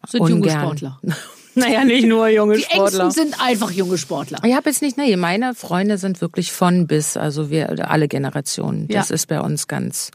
[0.08, 0.40] sind ungern.
[0.40, 1.00] junge Sportler.
[1.58, 3.06] Naja, nicht nur junge Die Sportler.
[3.06, 4.40] Ängsten sind einfach junge Sportler.
[4.46, 8.88] Ich habe jetzt nicht, nee, meine Freunde sind wirklich von bis, also wir alle Generationen.
[8.88, 9.16] Das Ja.
[9.16, 10.12] ist bei uns ganz.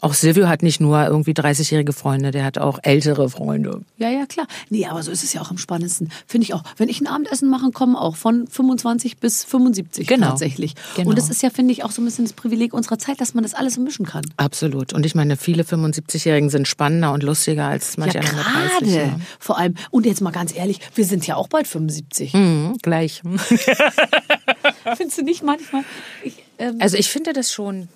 [0.00, 3.80] Auch Silvio hat nicht nur irgendwie 30-jährige Freunde, der hat auch ältere Freunde.
[3.96, 4.46] Ja, ja, klar.
[4.68, 6.10] Nee, aber so ist es ja auch am spannendsten.
[6.26, 6.62] Finde ich auch.
[6.76, 10.28] Wenn ich ein Abendessen machen komme, auch von 25 bis 75 Genau.
[10.28, 10.74] tatsächlich.
[10.96, 11.10] Genau.
[11.10, 13.32] Und das ist ja, finde ich, auch so ein bisschen das Privileg unserer Zeit, dass
[13.34, 14.24] man das alles so mischen kann.
[14.36, 14.92] Absolut.
[14.92, 18.78] Und ich meine, viele 75-Jährigen sind spannender und lustiger als manche ja, gerade.
[18.80, 18.94] 30.
[18.94, 19.20] Ja.
[19.38, 19.74] Vor allem.
[19.90, 22.34] Und jetzt mal ganz ehrlich, wir sind ja auch bald 75.
[22.34, 23.22] Mhm, gleich.
[24.96, 25.84] Findest du nicht manchmal?
[26.22, 27.88] Ich, ähm, Also ich finde das schon.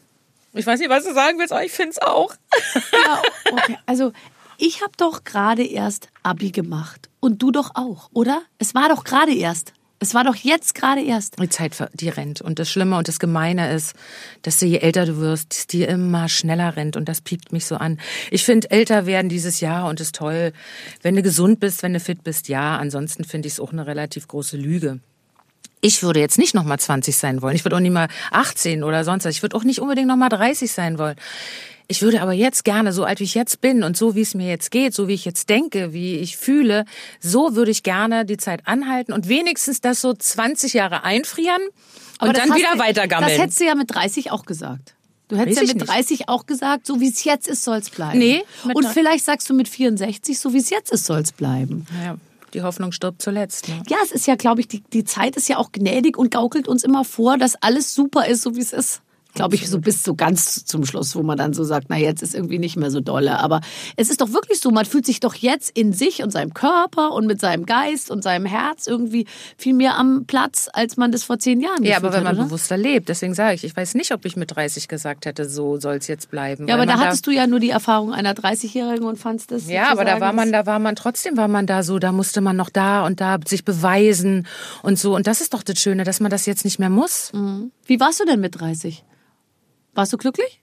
[0.52, 2.34] Ich weiß nicht, was du sagen willst, aber ich finde es auch.
[3.06, 3.78] ja, okay.
[3.86, 4.12] Also,
[4.58, 7.08] ich habe doch gerade erst Abi gemacht.
[7.20, 8.42] Und du doch auch, oder?
[8.58, 9.72] Es war doch gerade erst.
[10.02, 11.38] Es war doch jetzt gerade erst.
[11.38, 12.40] Die Zeit, die rennt.
[12.40, 13.94] Und das Schlimme und das Gemeine ist,
[14.40, 16.96] dass du je älter du wirst, die immer schneller rennt.
[16.96, 18.00] Und das piekt mich so an.
[18.30, 20.52] Ich finde, älter werden dieses Jahr und ist toll.
[21.02, 22.78] Wenn du gesund bist, wenn du fit bist, ja.
[22.78, 25.00] Ansonsten finde ich es auch eine relativ große Lüge.
[25.80, 27.56] Ich würde jetzt nicht nochmal 20 sein wollen.
[27.56, 29.34] Ich würde auch nicht mal 18 oder sonst was.
[29.34, 31.16] Ich würde auch nicht unbedingt nochmal 30 sein wollen.
[31.88, 34.34] Ich würde aber jetzt gerne, so alt wie ich jetzt bin und so wie es
[34.34, 36.84] mir jetzt geht, so wie ich jetzt denke, wie ich fühle,
[37.18, 41.60] so würde ich gerne die Zeit anhalten und wenigstens das so 20 Jahre einfrieren
[42.20, 43.30] und Aber dann wieder weitergammeln.
[43.30, 44.94] Das hättest du ja mit 30 auch gesagt.
[45.26, 45.88] Du hättest ja mit nicht.
[45.88, 48.18] 30 auch gesagt, so wie es jetzt ist, soll es bleiben.
[48.18, 51.86] Nee, Und vielleicht sagst du mit 64, so wie es jetzt ist, soll es bleiben.
[52.04, 52.16] ja,
[52.54, 53.68] die Hoffnung stirbt zuletzt.
[53.68, 53.82] Ne?
[53.88, 56.68] Ja, es ist ja, glaube ich, die, die Zeit ist ja auch gnädig und gaukelt
[56.68, 59.02] uns immer vor, dass alles super ist, so wie es ist.
[59.34, 62.22] Glaube ich, so bis so ganz zum Schluss, wo man dann so sagt, na jetzt
[62.22, 63.38] ist irgendwie nicht mehr so dolle.
[63.38, 63.60] Aber
[63.96, 67.12] es ist doch wirklich so, man fühlt sich doch jetzt in sich und seinem Körper
[67.12, 71.22] und mit seinem Geist und seinem Herz irgendwie viel mehr am Platz, als man das
[71.22, 72.44] vor zehn Jahren Ja, aber wenn hat, man oder?
[72.46, 75.78] bewusster lebt, deswegen sage ich, ich weiß nicht, ob ich mit 30 gesagt hätte, so
[75.78, 76.66] soll es jetzt bleiben.
[76.66, 79.68] Ja, aber da hattest du ja nur die Erfahrung einer 30-Jährigen und fandst das.
[79.68, 82.40] Ja, aber da war man, da war man trotzdem, war man da so, da musste
[82.40, 84.46] man noch da und da sich beweisen
[84.82, 85.14] und so.
[85.14, 87.32] Und das ist doch das Schöne, dass man das jetzt nicht mehr muss.
[87.86, 89.04] Wie warst du denn mit 30?
[89.94, 90.60] Warst du glücklich?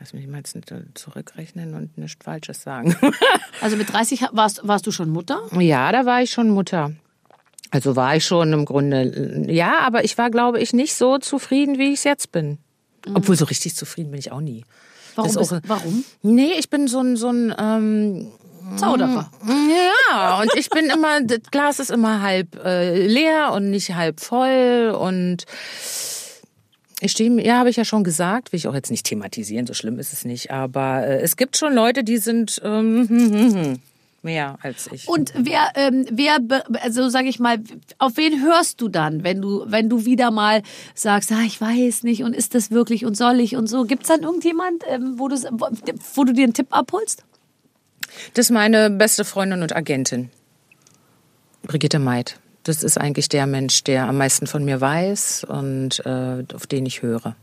[0.00, 2.96] Lass mich mal jetzt nicht zurückrechnen und nichts Falsches sagen.
[3.60, 5.40] Also mit 30 warst, warst du schon Mutter?
[5.60, 6.90] ja, da war ich schon Mutter.
[7.70, 11.78] Also war ich schon im Grunde, ja, aber ich war, glaube ich, nicht so zufrieden,
[11.78, 12.58] wie ich es jetzt bin.
[13.14, 14.64] Obwohl so richtig zufrieden bin ich auch nie.
[15.14, 15.30] Warum?
[15.30, 16.04] Ist Bist, warum?
[16.22, 18.32] Nee, ich bin so ein, so ein ähm,
[18.76, 19.30] Zauderer.
[19.46, 24.20] Ja, und ich bin immer, das Glas ist immer halb äh, leer und nicht halb
[24.20, 25.44] voll und
[27.04, 29.74] ich stehe, ja, habe ich ja schon gesagt, will ich auch jetzt nicht thematisieren, so
[29.74, 33.80] schlimm ist es nicht, aber äh, es gibt schon Leute, die sind ähm,
[34.22, 35.08] mehr als ich.
[35.08, 36.38] Und wer, ähm, wer,
[36.80, 37.58] also sage ich mal,
[37.98, 40.62] auf wen hörst du dann, wenn du, wenn du wieder mal
[40.94, 43.84] sagst, ah, ich weiß nicht und ist das wirklich und soll ich und so?
[43.84, 45.68] Gibt's dann irgendjemand, ähm, wo, du, wo,
[46.14, 47.24] wo du dir einen Tipp abholst?
[48.34, 50.30] Das ist meine beste Freundin und Agentin,
[51.64, 52.38] Brigitte Meid.
[52.64, 56.86] Das ist eigentlich der Mensch, der am meisten von mir weiß und äh, auf den
[56.86, 57.34] ich höre.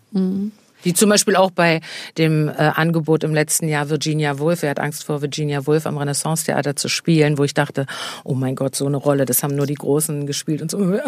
[0.86, 1.82] Die zum Beispiel auch bei
[2.18, 5.98] dem äh, Angebot im letzten Jahr Virginia Woolf, er hat Angst vor Virginia Woolf am
[5.98, 7.86] Renaissance-Theater zu spielen, wo ich dachte,
[8.24, 11.02] oh mein Gott, so eine Rolle, das haben nur die Großen gespielt und so, äh,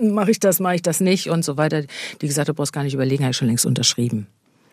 [0.00, 1.82] mache ich das, mache ich das nicht und so weiter.
[2.20, 4.26] Die gesagt, du brauchst gar nicht überlegen, habe ich schon längst unterschrieben.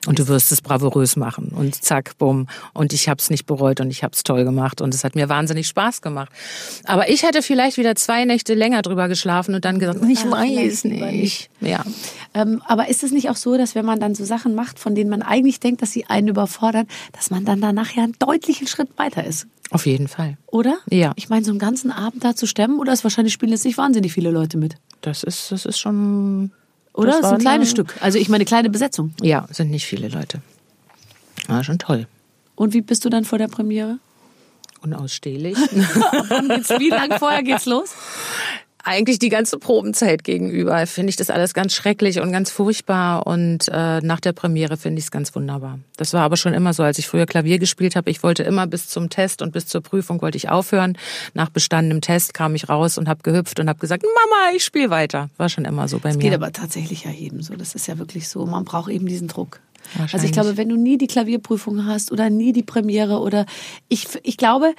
[0.08, 1.50] Und du wirst es bravourös machen.
[1.50, 2.48] Und zack, bumm.
[2.74, 4.82] Und ich habe es nicht bereut und ich habe es toll gemacht.
[4.82, 6.32] Und es hat mir wahnsinnig Spaß gemacht.
[6.86, 10.86] Aber ich hätte vielleicht wieder zwei Nächte länger drüber geschlafen und dann gesagt, ich weiß
[10.86, 11.50] nicht.
[11.62, 11.84] Ja.
[12.34, 14.96] Ähm, aber ist es nicht auch so, dass wenn man dann so Sachen macht, von
[14.96, 18.68] denen man eigentlich denkt, dass sie einen überfordern, dass man dann danach ja einen deutlichen
[18.68, 19.48] Schritt weiter ist?
[19.70, 20.38] Auf jeden Fall.
[20.48, 20.78] Oder?
[20.90, 21.12] Ja.
[21.16, 23.78] Ich meine, so einen ganzen Abend da zu stemmen, oder ist wahrscheinlich spielen jetzt nicht
[23.78, 24.76] wahnsinnig viele Leute mit.
[25.02, 26.52] Das ist, das ist schon.
[26.98, 27.12] Oder?
[27.12, 27.96] Das, Das ist ein kleines eine- Stück.
[28.02, 29.14] Also ich meine, kleine Besetzung.
[29.22, 30.42] Ja, sind nicht viele Leute.
[31.48, 32.08] War schon toll.
[32.56, 34.00] Und wie bist du dann vor der Premiere?
[34.82, 35.56] Unausstehlich.
[36.78, 37.90] Wie lange vorher geht's los?
[38.88, 43.68] eigentlich die ganze Probenzeit gegenüber finde ich das alles ganz schrecklich und ganz furchtbar und
[43.68, 45.80] äh, nach der Premiere finde ich es ganz wunderbar.
[45.98, 48.10] Das war aber schon immer so, als ich früher Klavier gespielt habe.
[48.10, 50.98] Ich wollte immer bis zum Test und bis zur Prüfung wollte ich aufhören.
[51.34, 54.90] Nach bestandenem Test kam ich raus und habe gehüpft und habe gesagt, Mama, ich spiele
[54.90, 55.30] weiter.
[55.38, 56.20] War schon immer so bei mir.
[56.20, 57.56] Geht aber tatsächlich ja jedem so.
[57.56, 58.46] Das ist ja wirklich so.
[58.46, 59.60] Man braucht eben diesen Druck.
[60.12, 63.46] Also ich glaube, wenn du nie die Klavierprüfung hast oder nie die Premiere oder
[63.88, 64.74] ich, ich glaube,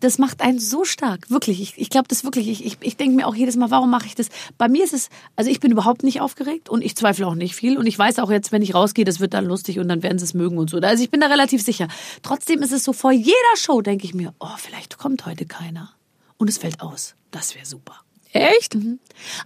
[0.00, 1.60] das macht einen so stark, wirklich.
[1.60, 2.48] Ich, ich glaube das wirklich.
[2.48, 4.28] Ich, ich, ich denke mir auch jedes Mal, warum mache ich das?
[4.58, 7.54] Bei mir ist es, also ich bin überhaupt nicht aufgeregt und ich zweifle auch nicht
[7.54, 7.78] viel.
[7.78, 10.18] Und ich weiß auch jetzt, wenn ich rausgehe, das wird dann lustig und dann werden
[10.18, 10.78] sie es mögen und so.
[10.78, 11.88] Also ich bin da relativ sicher.
[12.22, 15.90] Trotzdem ist es so, vor jeder Show denke ich mir, oh, vielleicht kommt heute keiner.
[16.36, 17.14] Und es fällt aus.
[17.30, 18.00] Das wäre super.
[18.34, 18.76] Echt?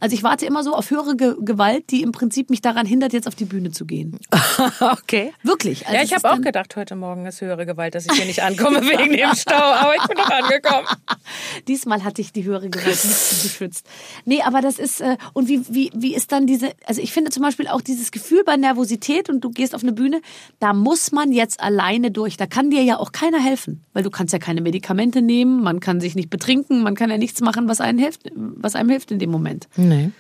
[0.01, 3.13] Also ich warte immer so auf höhere Ge Gewalt, die im Prinzip mich daran hindert,
[3.13, 4.19] jetzt auf die Bühne zu gehen.
[4.81, 5.35] okay.
[5.43, 5.87] Wirklich.
[5.87, 8.43] Also ja, ich habe auch gedacht, heute Morgen ist höhere Gewalt, dass ich hier nicht
[8.43, 10.87] ankomme wegen dem Stau, aber ich bin doch angekommen.
[11.69, 13.87] Diesmal hatte ich die höhere Gewalt nicht geschützt.
[14.25, 17.31] Nee, aber das ist, äh, und wie, wie, wie ist dann diese, also ich finde
[17.31, 20.23] zum Beispiel auch dieses Gefühl bei Nervosität und du gehst auf eine Bühne,
[20.61, 22.39] da muss man jetzt alleine durch.
[22.39, 25.81] Da kann dir ja auch keiner helfen, weil du kannst ja keine Medikamente nehmen, man
[25.81, 29.11] kann sich nicht betrinken, man kann ja nichts machen, was einem hilft, was einem hilft
[29.11, 29.69] in dem Moment.
[29.77, 30.11] Nee.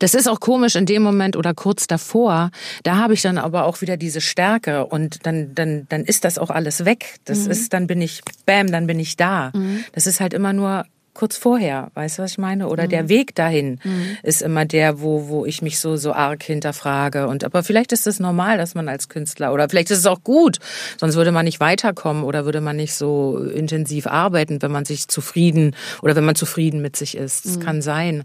[0.00, 2.50] Das ist auch komisch in dem Moment oder kurz davor.
[2.82, 6.38] Da habe ich dann aber auch wieder diese Stärke und dann, dann, dann ist das
[6.38, 7.18] auch alles weg.
[7.24, 9.52] Das ist, dann bin ich, bam, dann bin ich da.
[9.92, 10.84] Das ist halt immer nur
[11.20, 12.66] kurz vorher, weißt du, was ich meine?
[12.68, 13.78] Oder der Weg dahin
[14.22, 17.28] ist immer der, wo, wo ich mich so, so arg hinterfrage.
[17.28, 20.24] Und, aber vielleicht ist es normal, dass man als Künstler, oder vielleicht ist es auch
[20.24, 20.60] gut,
[20.98, 25.08] sonst würde man nicht weiterkommen oder würde man nicht so intensiv arbeiten, wenn man sich
[25.08, 27.44] zufrieden oder wenn man zufrieden mit sich ist.
[27.44, 28.24] Das kann sein.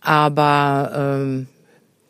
[0.00, 1.46] Aber ähm,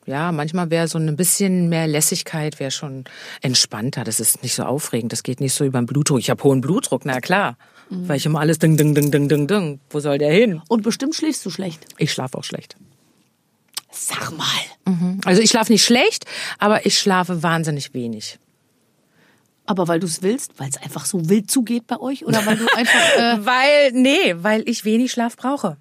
[0.07, 3.05] ja, manchmal wäre so ein bisschen mehr Lässigkeit wäre schon
[3.43, 4.05] entspannter.
[4.05, 5.13] Das ist nicht so aufregend.
[5.13, 6.19] Das geht nicht so über den Blutdruck.
[6.19, 7.59] Ich habe hohen Blutdruck, na klar.
[7.89, 9.81] Weil ich immer alles ding, ding, ding, ding, ding, ding.
[9.91, 10.61] Wo soll der hin?
[10.69, 11.87] Und bestimmt schläfst du schlecht.
[11.99, 12.77] Ich schlafe auch schlecht.
[13.91, 14.45] Sag mal.
[15.25, 16.27] Also ich schlafe nicht schlecht,
[16.59, 18.39] aber ich schlafe wahnsinnig wenig.
[19.65, 22.57] Aber weil du es willst, weil es einfach so wild zugeht bei euch oder weil
[22.57, 25.77] du einfach, äh, Weil, nee, weil ich wenig Schlaf brauche.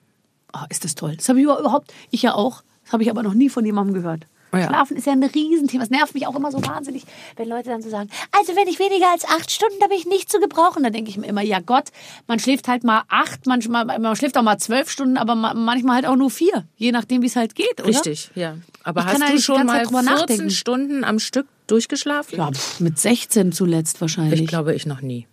[0.54, 1.16] oh, ist das toll.
[1.18, 3.94] Das habe ich überhaupt, ich ja auch, das habe ich aber noch nie von jemandem
[3.96, 4.28] gehört.
[4.54, 4.68] Oh ja.
[4.68, 5.84] Schlafen ist ja ein Riesenthema.
[5.84, 7.04] Es nervt mich auch immer so wahnsinnig,
[7.36, 10.06] wenn Leute dann so sagen, also wenn ich weniger als acht Stunden, da bin ich
[10.06, 10.84] nicht zu gebrauchen.
[10.84, 11.86] Da denke ich mir immer, ja Gott,
[12.28, 15.96] man schläft halt mal acht, manchmal, man schläft auch mal zwölf Stunden, aber ma- manchmal
[15.96, 16.66] halt auch nur vier.
[16.78, 17.90] Je nachdem, wie es halt geht, oder?
[17.90, 18.56] Richtig, ja.
[18.84, 20.50] Aber Ich hast du schon mal Zeit drüber 14 nachdenken.
[20.52, 22.38] Stunden am Stück durchgeschlafen?
[22.38, 24.42] Ja, pff, mit 16 zuletzt wahrscheinlich.
[24.42, 25.28] Ich glaube, ich noch nie.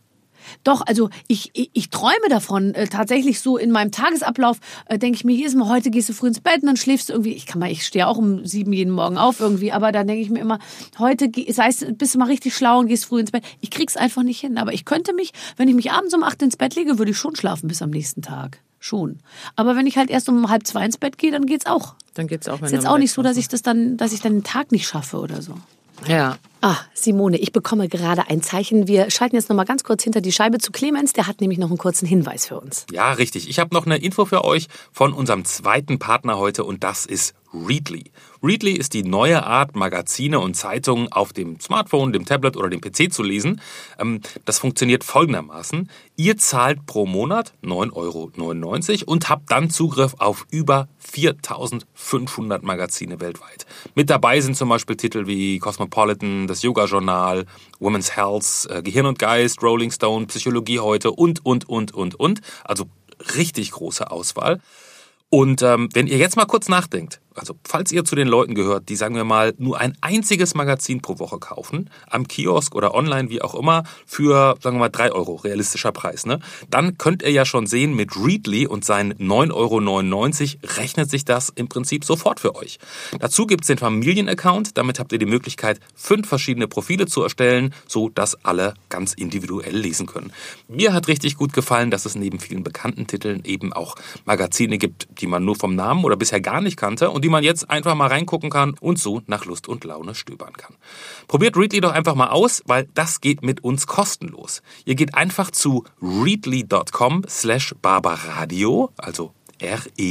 [0.64, 2.74] Doch, also ich, ich, ich träume davon.
[2.74, 6.12] Äh, tatsächlich so in meinem Tagesablauf äh, denke ich mir jedes Mal, heute gehst du
[6.12, 7.32] früh ins Bett und dann schläfst du irgendwie.
[7.32, 10.22] Ich kann mal, ich stehe auch um sieben jeden Morgen auf irgendwie, aber dann denke
[10.22, 10.58] ich mir immer,
[10.98, 13.44] heute sei es, bist du mal richtig schlau und gehst früh ins Bett.
[13.60, 14.58] Ich krieg's einfach nicht hin.
[14.58, 17.16] Aber ich könnte mich, wenn ich mich abends um acht ins Bett lege, würde ich
[17.16, 18.60] schon schlafen bis am nächsten Tag.
[18.78, 19.20] Schon.
[19.54, 21.94] Aber wenn ich halt erst um halb zwei ins Bett gehe, dann geht's auch.
[22.14, 24.20] Dann geht's auch, wenn Ist jetzt auch nicht so, dass ich das dann, dass ich
[24.20, 25.54] dann den Tag nicht schaffe oder so.
[26.06, 26.38] Ja.
[26.60, 28.86] Ah, Simone, ich bekomme gerade ein Zeichen.
[28.86, 31.12] Wir schalten jetzt noch mal ganz kurz hinter die Scheibe zu Clemens.
[31.12, 32.86] Der hat nämlich noch einen kurzen Hinweis für uns.
[32.92, 33.48] Ja, richtig.
[33.48, 37.34] Ich habe noch eine Info für euch von unserem zweiten Partner heute und das ist
[37.52, 38.10] Readly.
[38.42, 42.80] Readly ist die neue Art, Magazine und Zeitungen auf dem Smartphone, dem Tablet oder dem
[42.80, 43.60] PC zu lesen.
[43.98, 45.88] Ähm, Das funktioniert folgendermaßen.
[46.16, 53.66] Ihr zahlt pro Monat 9,99 Euro und habt dann Zugriff auf über 4500 Magazine weltweit.
[53.94, 57.46] Mit dabei sind zum Beispiel Titel wie Cosmopolitan, das Yoga-Journal,
[57.78, 62.40] Women's Health, äh, Gehirn und Geist, Rolling Stone, Psychologie heute und, und, und, und, und.
[62.64, 62.86] Also
[63.36, 64.60] richtig große Auswahl.
[65.30, 68.88] Und ähm, wenn ihr jetzt mal kurz nachdenkt, also falls ihr zu den Leuten gehört,
[68.88, 73.30] die sagen wir mal nur ein einziges Magazin pro Woche kaufen, am Kiosk oder online,
[73.30, 76.40] wie auch immer, für, sagen wir mal, 3 Euro, realistischer Preis, ne?
[76.70, 81.50] Dann könnt ihr ja schon sehen, mit Readly und seinen 9,99 Euro rechnet sich das
[81.50, 82.78] im Prinzip sofort für euch.
[83.18, 88.08] Dazu gibt's den Familienaccount, damit habt ihr die Möglichkeit, fünf verschiedene Profile zu erstellen, so
[88.08, 90.32] dass alle ganz individuell lesen können.
[90.68, 95.08] Mir hat richtig gut gefallen, dass es neben vielen bekannten Titeln eben auch Magazine gibt,
[95.20, 97.94] die man nur vom Namen oder bisher gar nicht kannte und die man jetzt einfach
[97.94, 100.76] mal reingucken kann und so nach Lust und Laune stöbern kann.
[101.28, 104.62] Probiert Readly doch einfach mal aus, weil das geht mit uns kostenlos.
[104.84, 109.32] Ihr geht einfach zu readly.com slash barbaradio, also
[109.62, 110.10] R-E-A-D-L-Y.com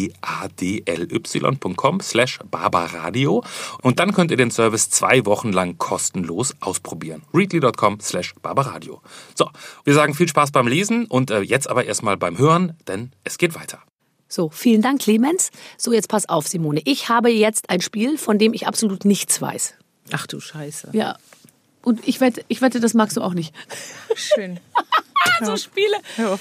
[2.00, 3.44] slash barbaradio
[3.82, 7.24] und dann könnt ihr den Service zwei Wochen lang kostenlos ausprobieren.
[7.34, 9.02] readly.com slash barbaradio.
[9.36, 9.50] So,
[9.84, 13.38] wir sagen viel Spaß beim Lesen und äh, jetzt aber erstmal beim Hören, denn es
[13.38, 13.80] geht weiter.
[14.32, 15.52] So, vielen Dank, Clemens.
[15.78, 16.82] So, jetzt pass auf, Simone.
[16.86, 19.74] Ich habe jetzt ein Spiel, von dem ich absolut nichts weiß.
[20.14, 20.90] Ach du Scheiße.
[20.94, 21.18] Ja.
[21.84, 23.54] Und ich wette, ich wette, das magst du auch nicht.
[24.16, 24.60] Schön.
[25.44, 25.98] so Spiele.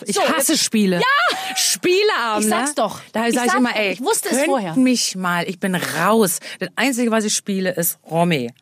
[0.06, 0.98] Ich So, hasse Spiele.
[1.00, 1.56] Ja!
[1.56, 2.44] Spieleabend.
[2.44, 3.00] Ich sag's doch.
[3.12, 3.76] Da Ich sag ich sag's immer, doch.
[3.80, 4.76] ey, Ich wusste es könnt vorher.
[4.76, 5.48] mich mal.
[5.48, 6.38] Ich bin raus.
[6.60, 8.52] Das Einzige, was ich spiele, ist Romy.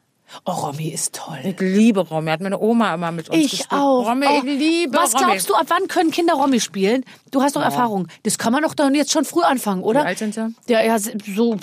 [0.44, 1.38] Oh, Romy ist toll.
[1.42, 2.30] Ich liebe Romy.
[2.30, 3.72] Hat meine Oma immer mit uns Ich gespielt.
[3.72, 4.06] auch.
[4.08, 5.24] Romy, Oh, ich liebe Was Romy.
[5.26, 7.04] glaubst du, ab wann können Kinder Romy spielen?
[7.30, 8.08] Du hast doch Erfahrung.
[8.24, 10.02] Das kann man doch dann jetzt schon früh anfangen, oder?
[10.02, 10.54] Wie alt sind sie?
[10.68, 11.56] Ja, ja, so, so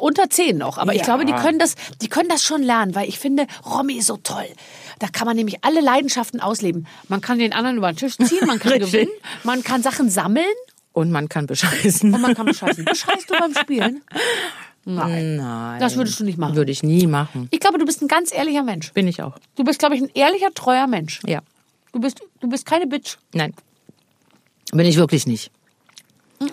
[0.00, 0.78] unter zehn noch.
[0.78, 1.04] Aber ich Ja.
[1.04, 4.16] glaube, die können das, die können das schon lernen, weil ich finde, Romy ist so
[4.16, 4.46] toll.
[4.98, 6.86] Da kann man nämlich alle Leidenschaften ausleben.
[7.08, 9.10] Man kann den anderen über den Tisch ziehen, man kann gewinnen,
[9.44, 10.44] man kann Sachen sammeln
[10.92, 12.12] Und man kann bescheißen.
[12.12, 12.84] und man kann bescheißen.
[12.90, 14.02] Bescheißt du beim Spielen?
[14.84, 15.36] Nein.
[15.36, 15.80] Nein.
[15.80, 16.56] Das würdest du nicht machen.
[16.56, 17.48] Würde ich nie machen.
[17.50, 18.92] Ich glaube, du bist ein ganz ehrlicher Mensch.
[18.92, 19.36] Bin ich auch.
[19.56, 21.20] Du bist, glaube ich, ein ehrlicher, treuer Mensch.
[21.26, 21.40] Ja.
[21.92, 23.16] Du bist, du bist keine Bitch.
[23.34, 23.52] Nein.
[24.72, 25.50] Bin ich wirklich nicht.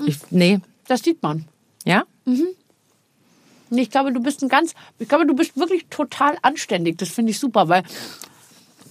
[0.06, 0.60] Ich, nee.
[0.88, 1.46] Das sieht man.
[1.86, 2.04] Ja?
[2.26, 6.98] Nee, Ich glaube, du bist ein ganz, ich glaube, du bist wirklich total anständig.
[6.98, 7.84] Das finde ich super, weil,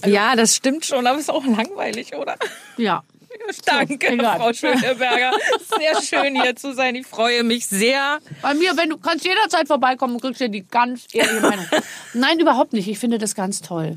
[0.04, 2.36] Ja, das stimmt schon, aber ist auch langweilig, oder?
[2.76, 3.02] ja.
[3.66, 4.38] Danke, egal.
[4.38, 5.32] Frau Schöneberger.
[5.78, 6.94] Sehr schön hier zu sein.
[6.94, 8.18] Ich freue mich sehr.
[8.42, 11.66] Bei mir, wenn du kannst jederzeit vorbeikommen und kriegst dir die ganz ehrliche Meinung.
[12.14, 12.88] Nein, überhaupt nicht.
[12.88, 13.96] Ich finde das ganz toll.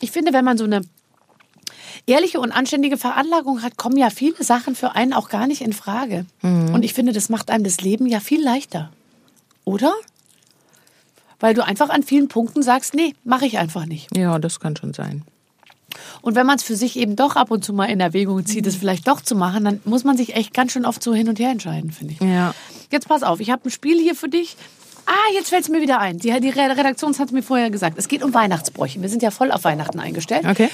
[0.00, 0.82] Ich finde, wenn man so eine
[2.06, 5.72] ehrliche und anständige Veranlagung hat, kommen ja viele Sachen für einen auch gar nicht in
[5.72, 6.26] Frage.
[6.42, 8.92] Und ich finde, das macht einem das Leben ja viel leichter.
[9.64, 9.92] Oder?
[11.40, 14.14] Weil du einfach an vielen Punkten sagst, nee, mache ich einfach nicht.
[14.16, 15.24] Ja, das kann schon sein.
[16.20, 18.66] Und wenn man es für sich eben doch ab und zu mal in Erwägung zieht,
[18.66, 21.28] es vielleicht doch zu machen, dann muss man sich echt ganz schön oft so hin
[21.28, 22.20] und her entscheiden, finde ich.
[22.20, 22.54] Ja.
[22.90, 24.56] Jetzt pass auf, ich habe ein Spiel hier für dich.
[25.06, 26.18] Ah, jetzt fällt es mir wieder ein.
[26.18, 27.96] Die, die Redaktion hat es mir vorher gesagt.
[27.96, 29.00] Es geht um Weihnachtsbräuche.
[29.00, 30.44] Wir sind ja voll auf Weihnachten eingestellt.
[30.44, 30.68] Okay.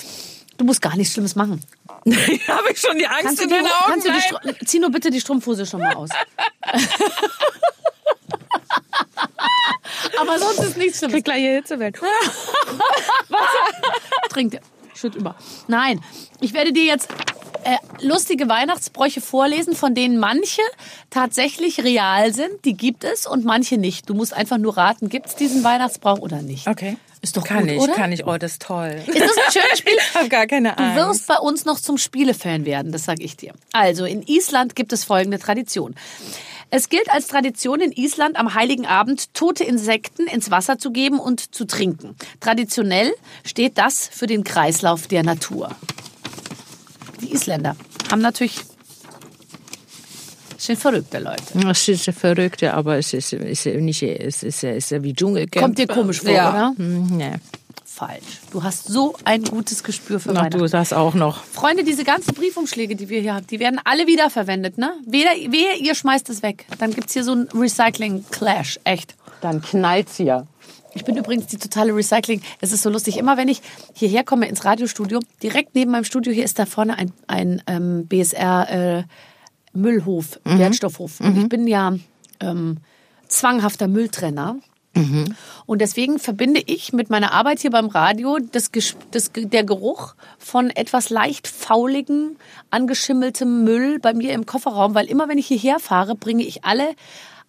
[0.57, 1.61] Du musst gar nichts Schlimmes machen.
[2.07, 4.03] Habe ich schon die Angst Kannst in den Augen?
[4.03, 6.09] kannst zieh nur bitte die Strumpfhose schon mal aus.
[10.21, 11.15] Aber sonst ist nichts Schlimmes.
[11.15, 11.97] krieg gleich hier Hitzewelt.
[14.31, 14.61] Trink dir.
[15.03, 15.35] Schütt über.
[15.69, 16.01] Nein,
[16.41, 17.09] ich werde dir jetzt
[17.65, 20.63] äh, lustige Weihnachtsbräuche vorlesen, von denen manche
[21.11, 22.65] tatsächlich real sind.
[22.65, 24.09] Die gibt es und manche nicht.
[24.09, 26.67] Du musst einfach nur raten, gibt es diesen Weihnachtsbrauch oder nicht.
[26.67, 26.97] Okay.
[27.21, 27.93] Ist doch kann gut, ich, oder?
[27.93, 28.27] kann ich.
[28.27, 29.01] Oh, das ist toll.
[29.07, 29.93] Ist das ein schönes Spiel?
[30.11, 30.97] Ich habe gar keine Du Angst.
[30.97, 33.53] wirst bei uns noch zum Spielefan werden, das sage ich dir.
[33.73, 35.95] Also, in Island gibt es folgende Tradition.
[36.75, 41.19] Es gilt als Tradition in Island am Heiligen Abend tote Insekten ins Wasser zu geben
[41.21, 42.17] und zu trinken.
[42.41, 43.13] Traditionell
[43.45, 45.69] steht das für den Kreislauf der Natur.
[47.21, 47.77] Die Isländer
[48.11, 48.59] haben natürlich
[50.57, 51.43] sind verrückte Leute.
[51.69, 54.93] Es ist ja verrückt, ja, aber es ist, ist ja nicht, es ist, ja- ist
[54.93, 55.63] ja wie Dschungelcamp.
[55.63, 56.49] Kommt dir komisch vor, ja.
[56.51, 56.75] oder?
[56.79, 57.33] Hm, Nee.
[58.07, 58.41] Falsch.
[58.51, 60.59] Du hast so ein gutes Gespür für Ach, Weihnachten.
[60.59, 61.45] du das auch noch.
[61.45, 64.95] Freunde, diese ganzen Briefumschläge, die wir hier haben, die werden alle wiederverwendet, ne?
[65.07, 66.67] Weder, wehe, ihr schmeißt es weg.
[66.81, 68.81] Dann gibt's hier so einen Recycling-Clash.
[68.83, 69.15] Echt.
[69.41, 70.49] Dann knallt's hier.
[70.95, 72.43] Ich bin übrigens die totale Recycling.
[72.61, 73.19] Es ist so lustig.
[73.19, 73.63] Immer wenn ich
[73.95, 78.09] hierher komme ins Radiostudio, direkt neben meinem Studio hier ist da vorne ein, ein ähm,
[78.09, 79.05] BSR äh,
[79.75, 81.21] Müllhof, Wertstoffhof.
[81.21, 81.95] Und ich bin ja
[82.41, 82.79] ähm,
[83.29, 84.57] zwanghafter Mülltrenner.
[85.67, 88.71] Und deswegen verbinde ich mit meiner Arbeit hier beim Radio das,
[89.11, 92.37] das, der Geruch von etwas leicht fauligem,
[92.71, 96.91] angeschimmeltem Müll bei mir im Kofferraum, weil immer wenn ich hierher fahre, bringe ich alle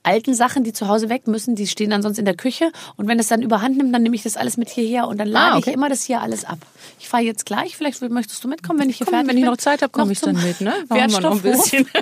[0.05, 2.71] alten Sachen, die zu Hause weg müssen, die stehen dann sonst in der Küche.
[2.97, 5.27] Und wenn es dann überhand nimmt, dann nehme ich das alles mit hierher und dann
[5.29, 5.69] lade Ah, okay.
[5.69, 6.59] ich immer das hier alles ab.
[6.99, 9.43] Ich fahre jetzt gleich, vielleicht möchtest du mitkommen, wenn ich hier Komm, fertig wenn ich
[9.43, 9.51] bin.
[9.51, 10.73] noch Zeit habe, komme ich dann mit, ne?
[10.89, 11.87] Wir noch ein bisschen.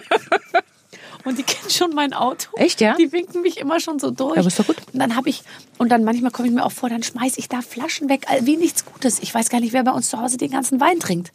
[1.24, 2.50] Und die kennen schon mein Auto.
[2.58, 2.96] Echt, ja?
[2.96, 4.36] Die winken mich immer schon so durch.
[4.36, 4.78] Ja, aber ist doch gut.
[4.94, 5.44] Und dann habe ich,
[5.78, 8.58] und dann manchmal komme ich mir auch vor, dann schmeiß ich da Flaschen weg, wie
[8.58, 9.20] nichts Gutes.
[9.20, 11.32] Ich weiß gar nicht, wer bei uns zu Hause den ganzen Wein trinkt.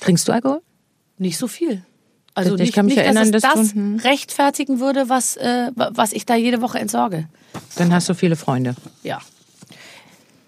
[0.00, 0.60] Trinkst du Alkohol?
[1.18, 1.82] Nicht so viel.
[2.34, 3.96] Also Ich nicht, kann mich nicht, erinnern, dass dass das du- hm.
[3.96, 7.28] rechtfertigen würde, was, äh, was ich da jede Woche entsorge.
[7.76, 8.74] Dann hast du viele Freunde.
[9.02, 9.18] Ja.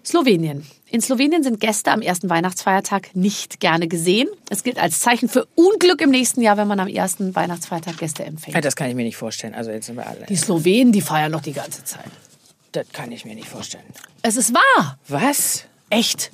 [0.05, 0.65] Slowenien.
[0.89, 4.27] In Slowenien sind Gäste am ersten Weihnachtsfeiertag nicht gerne gesehen.
[4.49, 8.23] Es gilt als Zeichen für Unglück im nächsten Jahr, wenn man am ersten Weihnachtsfeiertag Gäste
[8.25, 8.53] empfängt.
[8.55, 9.55] Ja, das kann ich mir nicht vorstellen.
[9.55, 10.25] Also jetzt sind wir alle.
[10.27, 12.05] Die Slowenen, die feiern noch die ganze Zeit.
[12.73, 13.85] Das kann ich mir nicht vorstellen.
[14.21, 14.97] Es ist wahr.
[15.07, 15.65] Was?
[15.89, 16.31] Echt?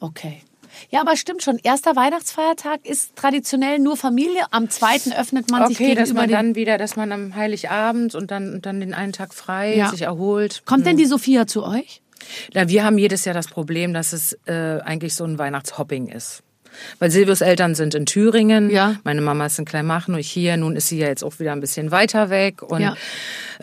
[0.00, 0.42] Okay.
[0.90, 1.58] Ja, aber stimmt schon.
[1.62, 4.46] Erster Weihnachtsfeiertag ist traditionell nur Familie.
[4.50, 6.32] Am zweiten öffnet man sich Okay, dass gegenüber man den...
[6.34, 9.90] dann wieder, dass man am Heiligabend und dann, und dann den einen Tag frei Ja.
[9.90, 10.62] sich erholt.
[10.66, 12.00] Kommt denn die Sophia zu euch?
[12.54, 16.42] Na, wir haben jedes Jahr das Problem, dass es äh, eigentlich so ein Weihnachtshopping ist.
[16.98, 18.96] Weil Silvios Eltern sind in Thüringen, Ja.
[19.04, 21.60] meine Mama ist in Kleinmachnow, ich hier, nun ist sie ja jetzt auch wieder ein
[21.60, 22.94] bisschen weiter weg und Ja.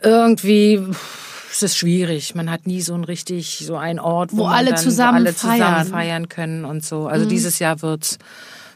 [0.04, 0.80] irgendwie
[1.52, 2.36] es ist schwierig.
[2.36, 5.36] Man hat nie so ein richtig, so einen Ort, wo, Wo alle zusammen wo alle
[5.36, 5.88] zusammen feiern.
[5.88, 5.92] Mhm.
[5.92, 7.08] feiern können und so.
[7.08, 8.20] Also dieses Jahr wird's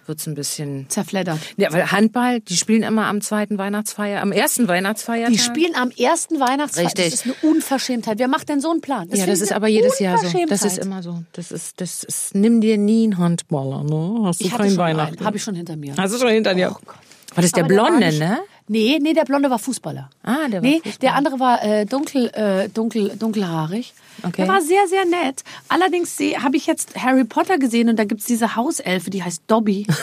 [0.07, 1.39] wird's ein bisschen Zerfleddert.
[1.57, 5.31] ja, weil Handball, die spielen immer am zweiten Weihnachtsfeier, am ersten Weihnachtsfeiertag.
[5.33, 6.97] Die spielen am ersten Weihnachtsfeiertag.
[6.97, 7.11] Richtig.
[7.11, 8.19] Das ist eine Unverschämtheit.
[8.19, 9.07] Wer macht denn so einen Plan?
[9.09, 10.27] ja, finde das ist aber jedes Jahr so.
[10.47, 11.23] Das ist immer so.
[11.33, 14.25] Das ist, das ist, nimm dir nie einen Handballer, ne?
[14.27, 15.25] Hast du Ich hatte kein schon Weihnachten.
[15.25, 15.95] Habe ich schon hinter mir.
[15.97, 16.71] Hast du schon hinter dir?
[16.71, 16.95] Oh Gott.
[17.35, 18.39] War das der Aber der Blonde, nicht- ne?
[18.67, 20.10] Nee, nee, der Blonde war Fußballer.
[20.23, 20.97] Ah, der war Nee, Fußballer.
[21.02, 23.93] der andere war äh, dunkel, äh, dunkel, dunkelhaarig.
[24.23, 24.34] Okay.
[24.38, 25.43] Der war sehr, sehr nett.
[25.67, 29.88] Allerdings habe ich jetzt Harry Potter gesehen und da gibt's diese Hauselfe, die heißt Dobby.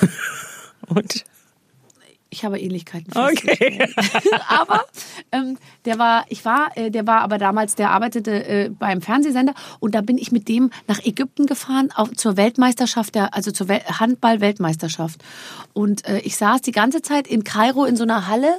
[0.88, 1.25] Und?
[2.30, 3.12] Ich habe Ähnlichkeiten.
[3.12, 3.84] Okay.
[4.48, 4.84] aber
[5.32, 9.52] ähm, der war, ich war, äh, der war aber damals, der arbeitete äh, beim Fernsehsender
[9.80, 13.68] und da bin ich mit dem nach Ägypten gefahren auf, zur Weltmeisterschaft, der, also zur
[13.68, 15.20] Wel Handball-Weltmeisterschaft.
[15.72, 18.52] Und äh, ich saß die ganze Zeit in Kairo in so einer Halle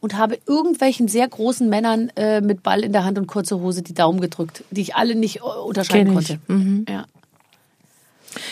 [0.00, 3.82] und habe irgendwelchen sehr großen Männern äh, mit Ball in der Hand und kurze Hose
[3.82, 6.38] die Daumen gedrückt, die ich alle nicht äh, unterscheiden konnte.
[6.88, 7.06] Ja.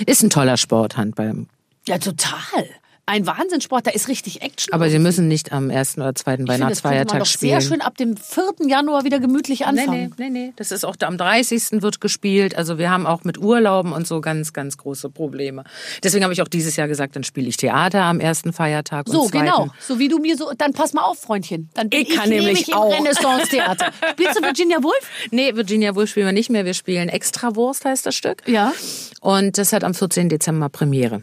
[0.06, 1.46] Ist ein toller Sport, Handball.
[1.86, 2.66] ja, total.
[3.11, 4.73] Ein Wahnsinnssport, da ist richtig Action.
[4.73, 7.61] Aber Sie müssen nicht am ersten oder zweiten Weihnachtsfeiertag doch spielen.
[7.61, 8.68] sehr schön ab dem 4.
[8.68, 10.14] Januar wieder gemütlich Nee, anfangen.
[10.16, 10.53] nee, nee, nee.
[10.57, 11.83] Das ist auch am 30.
[11.83, 12.57] wird gespielt.
[12.57, 15.64] Also wir haben auch mit Urlauben und so ganz, ganz große Probleme.
[16.05, 19.09] Deswegen habe ich auch dieses Jahr gesagt, dann spiele ich Theater am ersten Feiertag.
[19.09, 19.44] So, und zweiten.
[19.46, 19.68] genau.
[19.81, 21.68] So wie du mir so, dann pass mal auf, Freundchen.
[21.75, 22.87] Dann bin Ich ich, kann nämlich nämlich auch.
[22.96, 23.92] im Renaissance-Theater.
[24.12, 25.11] Spielst du Virginia Woolf?
[25.33, 26.64] Nee, Virginia Woolf spielen wir nicht mehr.
[26.64, 28.42] Wir spielen Extrawurst, heißt das Stück.
[28.46, 28.73] Ja.
[29.20, 30.29] Und das hat am 14.
[30.29, 31.23] Dezember Premiere.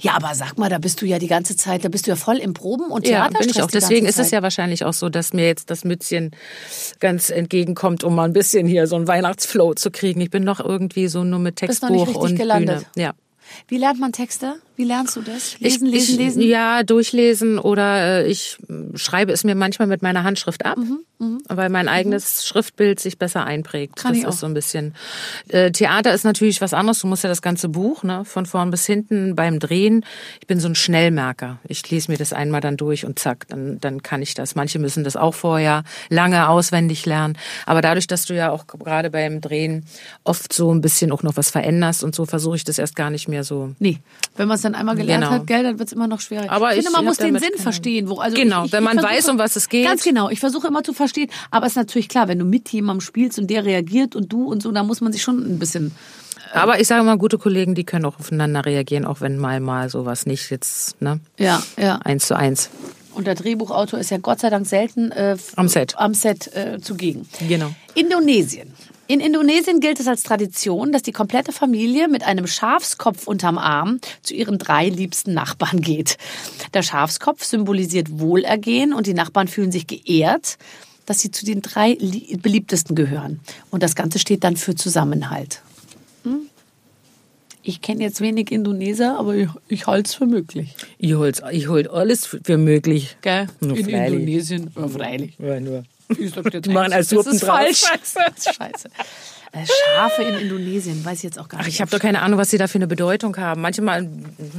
[0.00, 2.16] Ja, aber sag mal, da bist du ja die ganze Zeit, da bist du ja
[2.16, 3.70] voll im Proben und Ja, Theaterstress bin ich auch.
[3.70, 6.32] Deswegen ist es ja wahrscheinlich auch so, dass mir jetzt das Mützchen
[7.00, 10.20] ganz entgegenkommt, um mal ein bisschen hier so einen Weihnachtsflow zu kriegen.
[10.20, 12.86] Ich bin noch irgendwie so nur mit Bist noch nicht Textbuch richtig und gelandet.
[12.94, 13.04] Bühne.
[13.06, 13.14] Ja.
[13.66, 14.56] Wie lernt man Texte?
[14.76, 15.58] Wie lernst du das?
[15.58, 16.42] Lesen, ich, lesen, ich, lesen?
[16.42, 18.58] Ja, durchlesen oder äh, ich
[18.94, 20.78] schreibe es mir manchmal mit meiner Handschrift ab,
[21.48, 23.96] weil mein eigenes Schriftbild sich besser einprägt.
[23.96, 24.38] Mhm, Kann das ich ist auch.
[24.40, 24.94] so ein bisschen.
[25.48, 27.00] Äh, Theater ist natürlich was anderes.
[27.00, 30.04] Du musst ja das ganze Buch, ne, von vorn bis hinten beim Drehen.
[30.40, 31.58] Ich bin so ein Schnellmerker.
[31.68, 34.54] Ich lese mir das einmal dann durch und zack, dann, dann kann ich das.
[34.54, 37.36] Manche müssen das auch vorher lange auswendig lernen.
[37.66, 39.84] Aber dadurch, dass du ja auch gerade beim Drehen
[40.24, 43.10] oft so ein bisschen auch noch was veränderst und so, versuche ich das erst gar
[43.10, 43.98] nicht mehr so Nee,
[44.36, 45.34] wenn man es dann einmal gelernt Genau.
[45.34, 46.52] hat, gell, dann wird es immer noch schwieriger.
[46.52, 48.08] Aber ich finde, man muss den Sinn verstehen.
[48.08, 49.84] Wo, also Genau, ich, ich, wenn man weiß, um was es geht.
[49.86, 51.30] Ganz genau, ich versuche immer zu verstehen.
[51.50, 54.44] Aber es ist natürlich klar, wenn du mit jemandem spielst und der reagiert und du
[54.44, 55.92] und so, da muss man sich schon ein bisschen...
[56.54, 59.90] Aber ich sage mal, gute Kollegen, die können auch aufeinander reagieren, auch wenn mal mal
[59.90, 61.20] sowas nicht jetzt, ne?
[61.38, 61.96] Ja, ja.
[61.96, 62.70] Eins zu eins.
[63.12, 65.98] Und der Drehbuchautor ist ja Gott sei Dank selten äh, Am Set.
[65.98, 67.28] am Set äh, zugegen.
[67.48, 67.70] Genau.
[67.94, 68.72] Indonesien.
[69.08, 74.00] In Indonesien gilt es als Tradition, dass die komplette Familie mit einem Schafskopf unterm Arm
[74.22, 76.18] zu ihren drei liebsten Nachbarn geht.
[76.74, 80.58] Der Schafskopf symbolisiert Wohlergehen und die Nachbarn fühlen sich geehrt,
[81.08, 83.40] dass sie zu den drei li- beliebtesten gehören.
[83.70, 85.62] Und das Ganze steht dann für Zusammenhalt.
[86.24, 86.40] Hm?
[87.62, 90.74] Ich kenne jetzt wenig Indoneser, aber ich, ich halte es für möglich.
[90.98, 93.16] Ich hol's, ich hol alles für möglich.
[93.20, 93.46] Gell?
[93.60, 94.20] Nur In freilich.
[94.20, 95.34] Indonesien, ja, freilich.
[95.38, 95.84] Ja, nur.
[96.18, 97.56] Ich sag jetzt Die machen als das Suppen ist drauf.
[97.58, 97.82] falsch.
[97.92, 98.88] Das ist scheiße.
[99.52, 101.74] Äh, Schafe in Indonesien, weiß ich jetzt auch gar Ach, nicht.
[101.74, 103.62] ich habe doch keine Ahnung, was sie da für eine Bedeutung haben.
[103.62, 104.06] Manchmal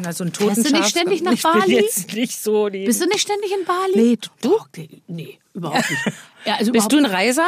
[0.02, 0.90] na, so ein Fährst du nicht Totenschaf.
[0.90, 1.62] ständig nach ich Bali?
[1.66, 2.70] Bin jetzt nicht so.
[2.70, 3.92] Die Bist du nicht ständig in Bali?
[4.12, 4.50] Nee, du?
[4.50, 4.68] Doch,
[5.08, 6.06] nee, überhaupt nicht.
[6.46, 7.48] Ja, also Bist du ein Reiser?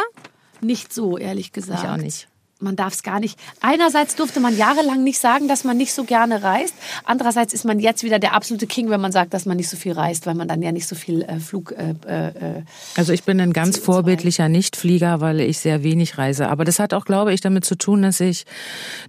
[0.62, 1.84] nicht so, ehrlich gesagt.
[1.84, 2.28] Ich auch nicht.
[2.63, 3.39] Man darf es gar nicht.
[3.62, 6.76] Einerseits durfte man jahrelang nicht sagen, dass man nicht so gerne reist.
[7.06, 9.76] Andererseits ist man jetzt wieder der absolute King, wenn man sagt, dass man nicht so
[9.78, 11.71] viel reist, weil man dann ja nicht so viel äh, Flug.
[11.71, 12.62] Äh, äh,
[12.95, 13.82] Also ich bin ein ganz CO2.
[13.86, 16.50] vorbildlicher Nichtflieger, weil ich sehr wenig reise.
[16.50, 18.45] Aber das hat auch, glaube ich, damit zu tun, dass ich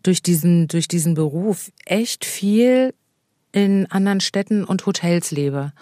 [0.03, 2.95] durch diesen, durch diesen Beruf echt viel
[3.53, 5.73] in anderen Städten und Hotels lebe.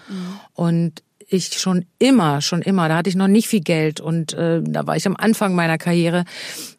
[0.54, 4.60] Und ich schon immer, schon immer, da hatte ich noch nicht viel Geld und äh,
[4.62, 6.24] da war ich am Anfang meiner Karriere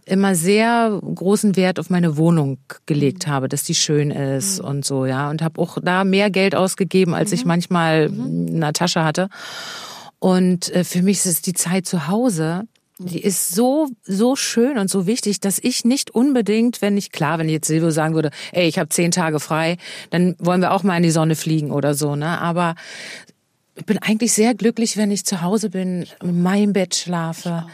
[0.06, 5.06] immer sehr großen Wert auf meine Wohnung gelegt habe, dass die schön ist und so,
[5.06, 5.30] ja.
[5.30, 9.30] Und habe auch da mehr Geld ausgegeben, als ich manchmal in der Tasche hatte.
[10.20, 12.64] Und äh, für mich ist es die Zeit zu Hause.
[13.00, 17.40] Die ist so so schön und so wichtig, dass ich nicht unbedingt, wenn ich klar,
[17.40, 19.78] wenn jetzt Silvio sagen würde, ey, ich habe zehn Tage frei,
[20.12, 22.40] dann wollen wir auch mal in die Sonne fliegen oder so, ne?
[22.40, 22.76] Aber
[23.76, 27.66] ich bin eigentlich sehr glücklich, wenn ich zu Hause bin, in meinem Bett schlafe,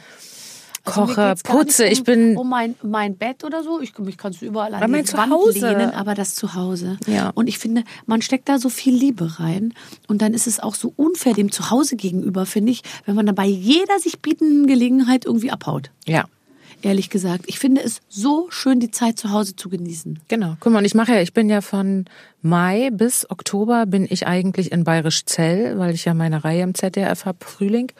[0.83, 1.85] Also koche, putze.
[1.85, 3.81] Um, ich bin um mein, mein Bett oder so.
[3.81, 5.59] Ich, mich kannst du überall an die Wand Zuhause.
[5.59, 6.97] lehnen, aber das Zuhause.
[7.07, 7.31] Ja.
[7.35, 9.73] Und ich finde, man steckt da so viel Liebe rein.
[10.07, 13.35] Und dann ist es auch so unfair dem Zuhause gegenüber, finde ich, wenn man dann
[13.35, 15.91] bei jeder sich bietenden Gelegenheit irgendwie abhaut.
[16.05, 16.25] ja.
[16.81, 17.45] Ehrlich gesagt.
[17.47, 20.19] Ich finde es so schön, die Zeit zu Hause zu genießen.
[20.27, 20.55] Genau.
[20.59, 22.05] Guck mal, und ich mache ja, ich bin ja von
[22.41, 26.75] Mai bis Oktober bin ich eigentlich in Bayerisch Zell, weil ich ja meine Reihe im
[26.75, 27.91] ZDF habe, Frühling.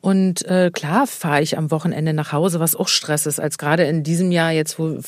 [0.00, 3.84] Und äh, klar fahre ich am Wochenende nach Hause, was auch Stress ist, als gerade
[3.84, 5.00] in diesem Jahr jetzt, wo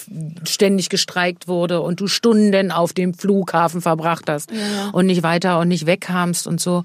[0.44, 4.50] ständig gestreikt wurde und du Stunden auf dem Flughafen verbracht hast
[4.90, 6.82] und nicht weiter und nicht wegkamst und so.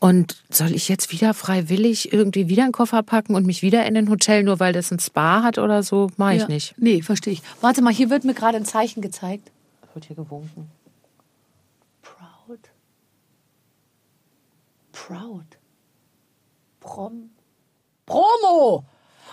[0.00, 3.96] Und soll ich jetzt wieder freiwillig irgendwie wieder einen Koffer packen und mich wieder in
[3.96, 6.08] ein Hotel, nur weil das ein Spa hat oder so?
[6.16, 6.48] Mache ich Ja.
[6.48, 6.74] nicht.
[6.78, 7.42] Nee, verstehe ich.
[7.60, 9.50] Warte mal, hier wird mir gerade ein Zeichen gezeigt.
[9.94, 10.70] Wird hier gewunken.
[12.02, 12.60] Proud.
[14.92, 15.46] Proud.
[16.80, 17.30] Prom.
[18.06, 18.84] Promo!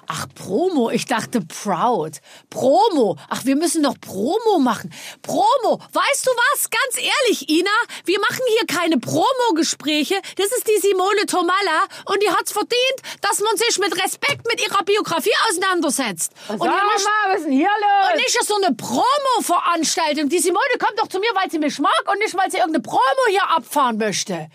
[0.07, 0.89] Ach, Promo.
[0.89, 2.19] Ich dachte Proud.
[2.49, 3.17] Promo.
[3.29, 4.93] Ach, wir müssen doch Promo machen.
[5.21, 5.79] Promo.
[5.91, 6.69] Weißt du was?
[6.69, 7.69] Ganz ehrlich, Ina,
[8.05, 10.15] wir machen hier keine Promo-Gespräche.
[10.37, 14.61] Das ist die Simone Tomalla und die hat's verdient, dass man sich mit Respekt mit
[14.61, 16.31] ihrer Biografie auseinandersetzt.
[16.49, 18.09] und Sag nicht- mal, was ist denn hier los?
[18.11, 20.29] und nicht so eine Promo-Veranstaltung.
[20.29, 22.83] Die Simone kommt doch zu mir, weil sie mich mag und nicht, weil sie irgendeine
[22.83, 24.47] Promo hier abfahren möchte.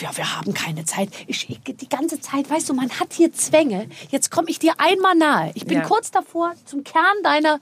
[0.00, 1.08] Ja, wir haben keine Zeit.
[1.26, 3.88] Ich, ich, die ganze Zeit, weißt du, man hat hier Zwänge.
[4.10, 5.52] Jetzt komme ich dir einmal nahe.
[5.54, 5.84] Ich bin Ja.
[5.84, 7.60] kurz davor, zum Kern deiner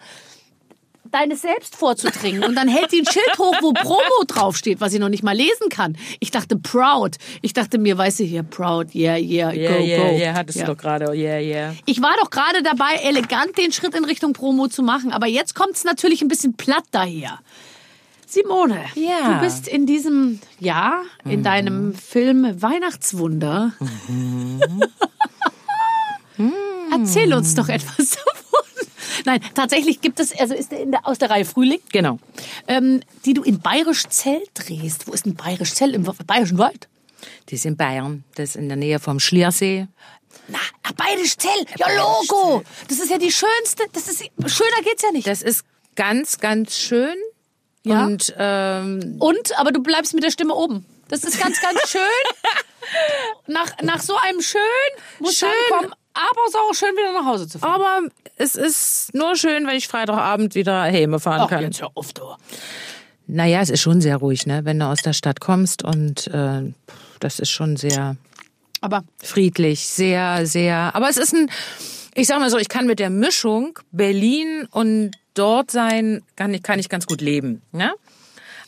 [1.10, 2.42] deines Selbst vorzudringen.
[2.42, 5.36] Und dann hält sie ein Schild hoch, wo Promo draufsteht, was ich noch nicht mal
[5.36, 5.94] lesen kann.
[6.20, 7.16] Ich dachte proud.
[7.42, 10.16] Ich dachte mir, weißt du hier, proud, yeah, yeah, Yeah, go, yeah, go.
[10.16, 10.64] yeah, hattest Ja.
[10.64, 11.08] du doch gerade.
[11.10, 11.74] Oh, Yeah, yeah.
[11.84, 15.54] Ich war doch gerade dabei, elegant den Schritt in Richtung Promo zu machen, aber jetzt
[15.54, 17.40] kommt es natürlich ein bisschen platt daher.
[18.32, 19.34] Simone, Ja.
[19.34, 23.72] du bist in diesem Jahr in deinem Film Weihnachtswunder.
[26.90, 28.86] Erzähl uns doch etwas davon.
[29.26, 32.18] Nein, tatsächlich gibt es, also ist der, in der aus der Reihe Frühling, Genau.
[32.68, 35.06] ähm, die du in Bayerisch Zell drehst.
[35.06, 35.94] Wo ist denn Bayerisch Zell?
[35.94, 36.88] Im Bayerischen Wald?
[37.50, 38.24] Die ist in Bayern.
[38.34, 39.86] Das ist in der Nähe vom Schliersee.
[40.48, 41.66] Na, ah, Bayerisch Zell.
[41.78, 42.62] Ja, Logo.
[42.88, 45.26] Das ist ja die schönste, das ist, schöner geht's ja nicht.
[45.26, 45.64] Das ist
[45.96, 47.14] ganz, ganz schön.
[47.84, 48.04] Ja.
[48.04, 50.84] Und ähm, Und, aber du bleibst mit der Stimme oben.
[51.08, 52.00] Das ist ganz, ganz schön.
[53.46, 54.60] nach, nach so einem schön
[55.18, 55.48] muss Schön.
[55.68, 57.74] kommen, aber es ist auch schön, wieder nach Hause zu fahren.
[57.80, 58.00] aber
[58.36, 61.62] es ist nur schön, wenn ich Freitagabend wieder Häme fahren Ach, kann.
[61.62, 62.22] jetzt hör auf, du.
[63.26, 64.64] Naja, es ist schon sehr ruhig, ne?
[64.64, 66.72] Wenn du aus der Stadt kommst und äh,
[67.20, 68.16] das ist schon sehr
[68.80, 70.94] Aber friedlich, sehr, sehr.
[70.94, 71.50] Aber es ist ein,
[72.14, 76.62] ich sag mal so, ich kann mit der Mischung Berlin und dort sein, kann ich,
[76.62, 77.62] kann ich ganz gut leben.
[77.72, 77.92] Ne?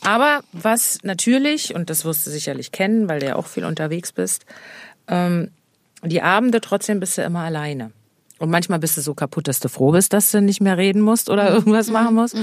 [0.00, 4.12] Aber was natürlich, und das wirst du sicherlich kennen, weil du ja auch viel unterwegs
[4.12, 4.44] bist,
[5.08, 5.50] ähm,
[6.02, 7.90] die Abende trotzdem bist du immer alleine.
[8.38, 11.00] Und manchmal bist du so kaputt, dass du froh bist, dass du nicht mehr reden
[11.00, 11.56] musst oder Mhm.
[11.56, 12.36] irgendwas machen musst.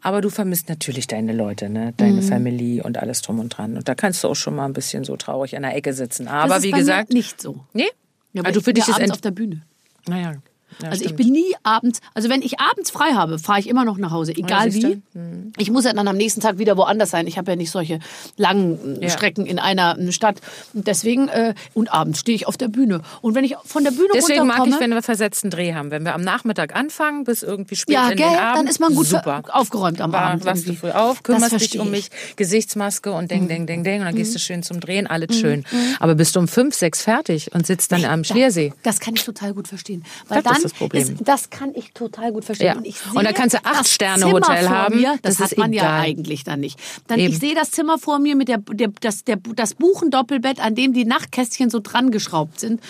[0.00, 1.92] Aber du vermisst natürlich deine Leute, ne?
[1.96, 3.76] deine Familie und alles drum und dran.
[3.76, 6.26] Und da kannst du auch schon mal ein bisschen so traurig in der Ecke sitzen.
[6.28, 7.60] Aber wie gesagt, nicht so.
[7.72, 7.86] nee.
[8.32, 9.62] Ja, also ich für bin dich ist auf der Bühne.
[10.08, 10.47] Naja.
[10.82, 11.16] Ja, Also ich stimmt.
[11.18, 14.32] bin nie abends, also wenn ich abends frei habe, fahre ich immer noch nach Hause,
[14.36, 15.02] egal wie.
[15.56, 17.26] Ich muss ja dann am nächsten Tag wieder woanders sein.
[17.26, 17.98] Ich habe ja nicht solche
[18.36, 19.10] langen äh, Ja.
[19.10, 20.40] Strecken in einer äh, Stadt.
[20.74, 23.02] Und deswegen, äh, und abends stehe ich auf der Bühne.
[23.22, 25.90] Und wenn ich von der Bühne Deswegen mag ich, wenn wir versetzten Dreh haben.
[25.90, 28.58] Wenn wir am Nachmittag anfangen, bis irgendwie spät ja, in gell, den Abend.
[28.58, 29.42] dann ist man gut super.
[29.52, 30.44] aufgeräumt am Abend.
[30.44, 31.86] wachst du früh auf, Das kümmerst dich um ich.
[31.86, 31.90] Mhm.
[31.90, 34.00] mich, Gesichtsmaske und deng, deng, deng, deng.
[34.00, 35.64] Und dann gehst du schön zum Drehen, alles schön.
[36.00, 38.72] Aber bist du um fünf, sechs fertig und sitzt dann am Schliersee.
[38.82, 40.04] Das kann ich total gut verstehen.
[40.28, 41.16] Weil Das dann ist das Problem.
[41.20, 42.66] das kann ich total gut verstehen.
[42.68, 42.74] Ja.
[42.76, 44.96] Und, ich Und da kannst du acht Sterne Hotel haben.
[45.00, 46.00] Mir, das, Das hat ist man ja egal.
[46.00, 46.78] eigentlich dann nicht.
[47.06, 47.32] Dann, Eben.
[47.32, 50.92] ich sehe das Zimmer vor mir mit der, der, das, der, das Buchendoppelbett, an dem
[50.92, 52.80] die Nachtkästchen so dran geschraubt sind.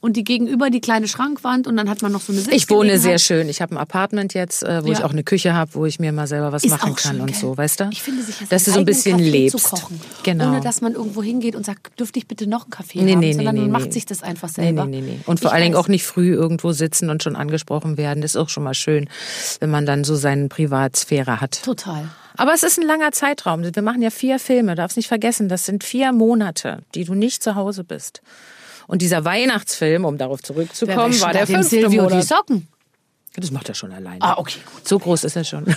[0.00, 2.98] Und die gegenüber die kleine Schrankwand und dann hat man noch so eine Ich wohne
[2.98, 3.48] sehr schön.
[3.48, 4.92] Ich habe ein Apartment jetzt, äh, wo Ja.
[4.98, 7.20] ich auch eine Küche habe, wo ich mir mal selber was Ist machen kann schön,
[7.22, 7.36] und gell?
[7.40, 7.88] so, weißt du?
[7.92, 9.58] Ich finde sicher, dass du so ein bisschen Kaffee lebst.
[9.58, 10.48] Zu kochen, Genau.
[10.48, 13.20] Ohne dass man irgendwo hingeht und sagt, dürfte ich bitte noch einen Kaffee Nee, haben,
[13.20, 13.90] nee, nee, sondern man nee, macht nee.
[13.92, 14.84] sich das einfach selber.
[14.86, 15.18] nee, nee, nee.
[15.26, 18.22] Und vor Ich allen Dingen auch nicht früh irgendwo sitzen und schon angesprochen werden.
[18.22, 19.08] Das ist auch schon mal schön,
[19.60, 21.62] wenn man dann so seine Privatsphäre hat.
[21.62, 22.08] Total.
[22.36, 23.62] Aber es ist ein langer Zeitraum.
[23.62, 25.48] Wir machen ja vier Filme, darfst nicht vergessen.
[25.48, 28.22] Das sind vier Monate, die du nicht zu Hause bist.
[28.86, 32.24] Und dieser Weihnachtsfilm, um darauf zurückzukommen, war der fünfte Silvio die Monat.
[32.24, 32.68] Socken.
[33.34, 34.20] Das macht er schon alleine.
[34.20, 34.86] Ah, okay, gut.
[34.86, 35.64] So groß ist er schon.
[35.64, 35.74] Bin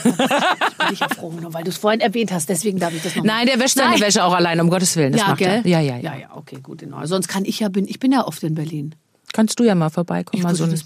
[0.91, 3.23] ich ja froh, nur weil du es vorhin erwähnt hast, deswegen darf ich das noch
[3.23, 3.97] Nein, der wäscht seine.
[4.01, 5.13] Wäsche auch alleine, um Gottes Willen.
[5.13, 5.61] Das ja, macht gell?
[5.63, 5.67] er.
[5.67, 6.13] Ja, ja, ja.
[6.13, 7.05] ja, ja, okay, gut, genau.
[7.05, 8.95] Sonst kann ich ja, bin, ich bin ja oft in Berlin.
[9.35, 10.41] Kannst du ja mal vorbeikommen.
[10.43, 10.85] Mal so ein, ehrlich.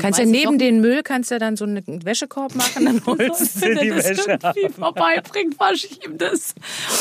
[0.00, 3.74] kannst ja neben den Müll kannst ja dann so einen Wäschekorb machen, dann holst du
[3.76, 6.56] die das Wäsche irgendwie vorbeibringt, wasche ich ihm das.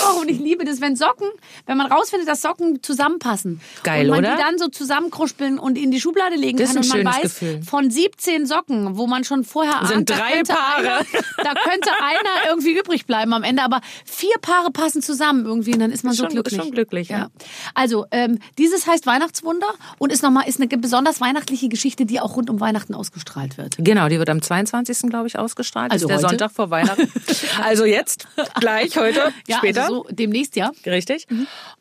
[0.05, 1.27] Oh, und ich liebe das, wenn Socken,
[1.65, 3.61] wenn man rausfindet, dass Socken zusammenpassen.
[3.81, 4.35] Geil, und man oder?
[4.35, 6.83] die dann so zusammenkruspeln und in die Schublade legen Das kann.
[6.83, 7.61] und man weiß, Gefühl.
[7.63, 10.77] von 17 Socken, wo man schon vorher Sind ahnt, da drei Paare.
[10.97, 11.05] Einer,
[11.37, 15.79] da könnte einer irgendwie übrig bleiben am Ende, aber vier Paare passen zusammen irgendwie und
[15.79, 16.61] dann ist man Ist so schon- glücklich.
[16.61, 17.29] schon glücklich, ja.
[17.73, 19.67] Also, ähm, dieses heißt Weihnachtswunder
[19.97, 23.75] und ist nochmal, ist eine besonders weihnachtliche Geschichte, die auch rund um Weihnachten ausgestrahlt wird.
[23.79, 25.09] Genau, die wird am 22.
[25.09, 25.91] glaube ich ausgestrahlt.
[25.91, 26.29] Also der heute?
[26.29, 27.11] Sonntag vor Weihnachten.
[27.63, 28.27] also jetzt,
[28.59, 29.83] gleich, heute, Ja, später.
[29.83, 30.71] Also so demnächst, ja.
[30.85, 31.27] Richtig.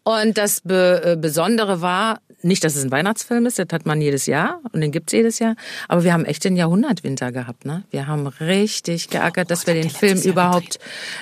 [0.03, 4.01] Und das Be äh, Besondere war, nicht, dass es ein Weihnachtsfilm ist, das hat man
[4.01, 5.57] jedes Jahr und den gibt's jedes Jahr,
[5.89, 7.65] aber wir haben echt den Jahrhundertwinter gehabt.
[7.65, 7.83] Ne?
[7.91, 10.79] Wir haben richtig geackert, dass wir den Film Jahr überhaupt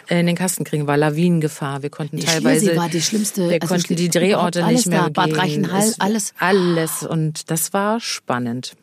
[0.09, 0.87] äh, in den Kasten kriegen.
[0.87, 2.77] War Lawinengefahr, wir konnten Die teilweise...
[2.77, 5.37] War die schlimmste- Wir also konnten die Drehorte nicht alles mehr da, Bad.
[5.39, 6.35] Reichenhall, Es- alles.
[6.39, 8.75] Alles und das war spannend.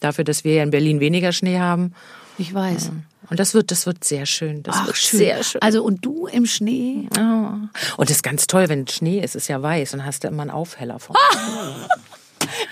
[0.00, 1.92] Dafür, dass wir ja in Berlin weniger Schnee haben.
[2.38, 2.90] Ich weiß.
[3.30, 4.62] Und das wird, das wird sehr schön.
[4.62, 5.18] Das Ach, wird schön.
[5.18, 5.62] sehr schön.
[5.62, 7.08] Also und du im Schnee?
[7.16, 7.68] Ja.
[7.96, 10.42] Und das ist ganz toll, wenn Schnee ist, ist ja weiß und hast du immer
[10.42, 11.16] einen Aufheller vor.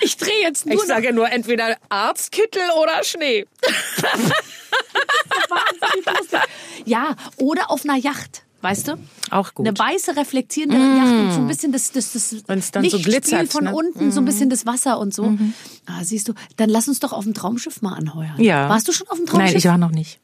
[0.00, 3.46] Ich drehe jetzt nur Ich sage nur entweder Arztkittel oder Schnee.
[6.84, 8.42] Ja, oder auf einer Yacht.
[8.62, 8.96] Weißt du?
[9.30, 9.66] Auch gut.
[9.66, 13.20] Eine weiße reflektierende Yacht und so ein bisschen das, das, das Wenn's dann so Lichtspiel
[13.20, 13.74] glitzert, von ne?
[13.74, 15.36] unten, so ein bisschen das Wasser und so.
[15.86, 18.40] Ah, siehst du, dann lass uns doch auf dem Traumschiff mal anheuern.
[18.40, 18.68] Ja.
[18.68, 19.50] Warst du schon auf dem Traumschiff?
[19.50, 20.20] Nein, ich war noch nicht.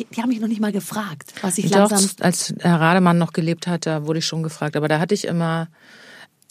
[0.00, 2.10] Ich- die haben mich noch nicht mal gefragt, was ich Doch, langsam.
[2.20, 4.76] als Herr Rademann noch gelebt hat, da wurde ich schon gefragt.
[4.76, 5.68] Aber da hatte ich immer,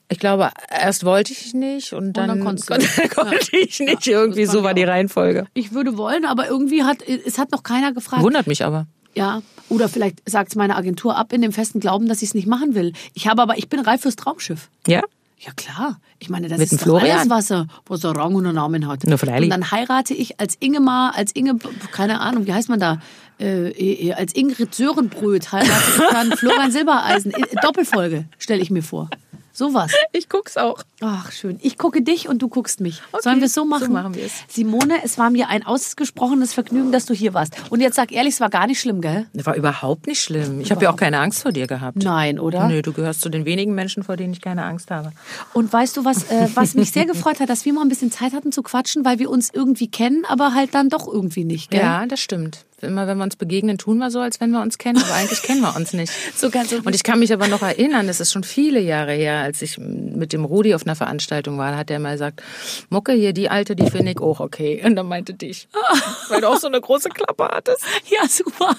[0.09, 2.45] ich glaube, erst wollte ich nicht und dann, dann du.
[2.65, 4.07] kon- konnte ich nicht.
[4.07, 4.83] Irgendwie das so war die.
[4.83, 5.45] Reihenfolge.
[5.53, 8.23] Ich würde wollen, aber irgendwie hat es hat noch keiner gefragt.
[8.23, 8.87] Wundert mich aber.
[9.15, 12.33] Ja, oder vielleicht sagt es meine Agentur ab in dem festen Glauben, dass ich es
[12.33, 12.93] nicht machen will.
[13.13, 14.69] Ich habe aber, ich bin reif fürs Traumschiff.
[14.87, 15.01] Ja?
[15.45, 18.55] Ja klar, ich meine, das Mit ist doch alles Wasser, was einen Rang und einen
[18.55, 19.01] Namen hat.
[19.05, 19.43] Na, freilich.
[19.43, 21.57] Und dann heirate ich als Ingemar, als Inge,
[21.91, 22.99] keine Ahnung, wie heißt man da,
[23.41, 27.33] äh, äh, als Ingrid Sörenbröt heirate ich dann Florian Silbereisen.
[27.33, 29.09] Äh, Doppelfolge, stelle ich mir vor.
[29.55, 29.91] Sowas.
[30.13, 30.83] Ich guck's auch.
[30.99, 31.59] Ach, schön.
[31.61, 33.01] Ich gucke dich und du guckst mich.
[33.11, 33.85] Okay, Sollen wir es so machen?
[33.85, 34.31] so machen wir es.
[34.47, 37.53] Simone, es war mir ein ausgesprochenes Vergnügen, dass du hier warst.
[37.69, 39.27] Und jetzt sag ehrlich, es war gar nicht schlimm, gell?
[39.33, 40.59] War überhaupt nicht schlimm.
[40.59, 41.97] Ich habe ja auch keine Angst vor dir gehabt.
[42.03, 42.67] Nein, oder?
[42.67, 45.11] Nö, du gehörst zu den wenigen Menschen, vor denen ich keine Angst habe.
[45.53, 48.11] Und weißt du, was, äh, was mich sehr gefreut hat, dass wir mal ein bisschen
[48.11, 51.69] Zeit hatten zu quatschen, weil wir uns irgendwie kennen, aber halt dann doch irgendwie nicht,
[51.69, 51.81] gell?
[51.81, 52.65] Ja, das stimmt.
[52.83, 55.41] Immer wenn wir uns begegnen, tun wir so, als wenn wir uns kennen, aber eigentlich
[55.41, 56.11] kennen wir uns nicht.
[56.35, 59.39] So ganz Und ich kann mich aber noch erinnern, das ist schon viele Jahre her,
[59.39, 62.41] als ich mit dem Rudi auf einer Veranstaltung war, hat er mal gesagt,
[62.89, 64.81] Mucke hier, die alte, die finde ich auch okay.
[64.83, 65.67] Und dann meinte dich,
[66.29, 67.83] weil du auch so eine große Klappe hattest.
[68.09, 68.75] Ja, super.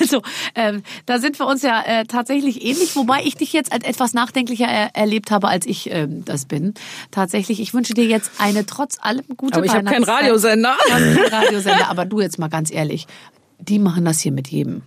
[0.00, 0.22] Also,
[0.54, 4.12] ähm, da sind wir uns ja äh, tatsächlich ähnlich, wobei ich dich jetzt als etwas
[4.14, 6.74] nachdenklicher er erlebt habe, als ich ähm, das bin.
[7.10, 10.04] Tatsächlich, ich wünsche dir jetzt eine trotz allem gute Aber ich habe keinen.
[10.04, 10.76] Radiosender.
[10.86, 13.06] Du hast keinen Radiosender, aber du jetzt mal ganz ehrlich,
[13.58, 14.82] die machen das hier mit jedem.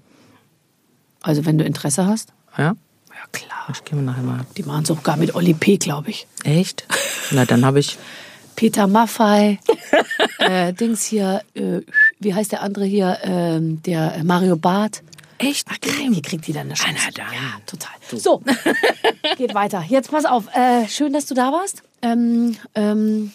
[1.22, 2.34] Also, wenn du Interesse hast.
[2.58, 2.76] Ja?
[3.10, 3.68] Ja, klar.
[3.72, 4.46] Ich gehe nachher mal.
[4.58, 6.28] Die machen es auch gar mit Oli P., glaube ich.
[6.44, 6.86] Echt?
[7.32, 7.98] Na, dann habe ich.
[8.56, 9.60] Peter Maffei,
[10.40, 11.80] äh, Dings hier, äh,
[12.20, 15.02] wie heißt der andere hier, ähm, der Mario Barth.
[15.38, 15.68] Echt?
[15.72, 17.02] Ach, hier kriegt die dann eine Chance.
[17.06, 17.34] na dann.
[17.34, 17.92] Ja, total.
[18.20, 18.44] So,
[19.38, 19.84] geht weiter.
[19.88, 20.56] Jetzt pass auf.
[20.56, 21.82] Äh, schön, dass du da warst.
[22.04, 23.32] Ähm, ähm,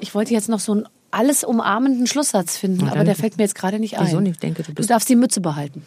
[0.00, 3.54] ich wollte jetzt noch so einen alles umarmenden Schlusssatz finden, aber der fällt mir jetzt
[3.54, 4.06] gerade nicht ein.
[4.06, 4.34] Wieso nicht?
[4.34, 5.82] Ich denke, du Du bist- darfst die Mütze behalten.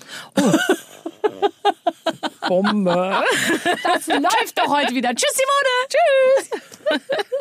[2.48, 3.24] Bombe.
[3.84, 5.10] Das läuft doch heute wieder.
[5.16, 7.00] Tschüss, Simone.
[7.00, 7.00] Tschüss.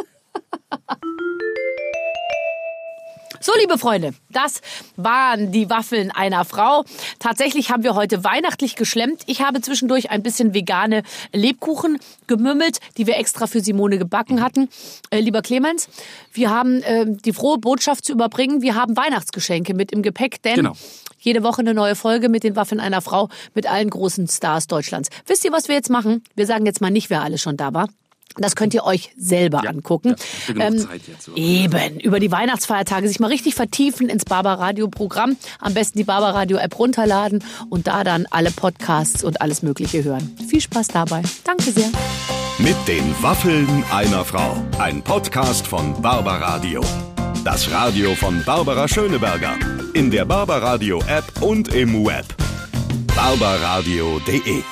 [3.43, 4.61] So, liebe Freunde, das
[4.97, 6.84] waren die Waffeln einer Frau.
[7.20, 9.22] Tatsächlich haben wir heute weihnachtlich geschlemmt.
[9.24, 14.68] Ich habe zwischendurch ein bisschen vegane Lebkuchen gemümmelt, die wir extra für Simone gebacken hatten.
[15.09, 15.88] Äh, lieber Clemens,
[16.34, 18.61] wir haben äh, die frohe Botschaft zu überbringen.
[18.61, 20.72] Wir haben Weihnachtsgeschenke mit im Gepäck, denn Genau.
[21.18, 25.09] jede Woche eine neue Folge mit den Waffeln einer Frau mit allen großen Stars Deutschlands.
[25.26, 26.22] Wisst ihr, was wir jetzt machen?
[26.36, 27.88] Wir sagen jetzt mal nicht, wer alles schon da war.
[28.37, 30.14] Das könnt ihr euch selber angucken.
[30.49, 31.37] Ähm, ja, Zeit jetzt, oder?
[31.37, 35.37] Eben, über die Weihnachtsfeiertage sich mal richtig vertiefen ins Barbaradio-Programm.
[35.59, 40.37] Am besten die Barbaradio-App runterladen und da dann alle Podcasts und alles Mögliche hören.
[40.49, 41.22] Viel Spaß dabei.
[41.45, 41.91] Danke sehr.
[42.59, 44.57] Mit den Waffeln einer Frau.
[44.78, 46.83] Ein Podcast von Barbaradio.
[47.45, 49.57] Das Radio von Barbara Schöneberger.
[49.95, 52.26] In der Barbaradio App und im Web.
[53.16, 54.62] barbaradio.de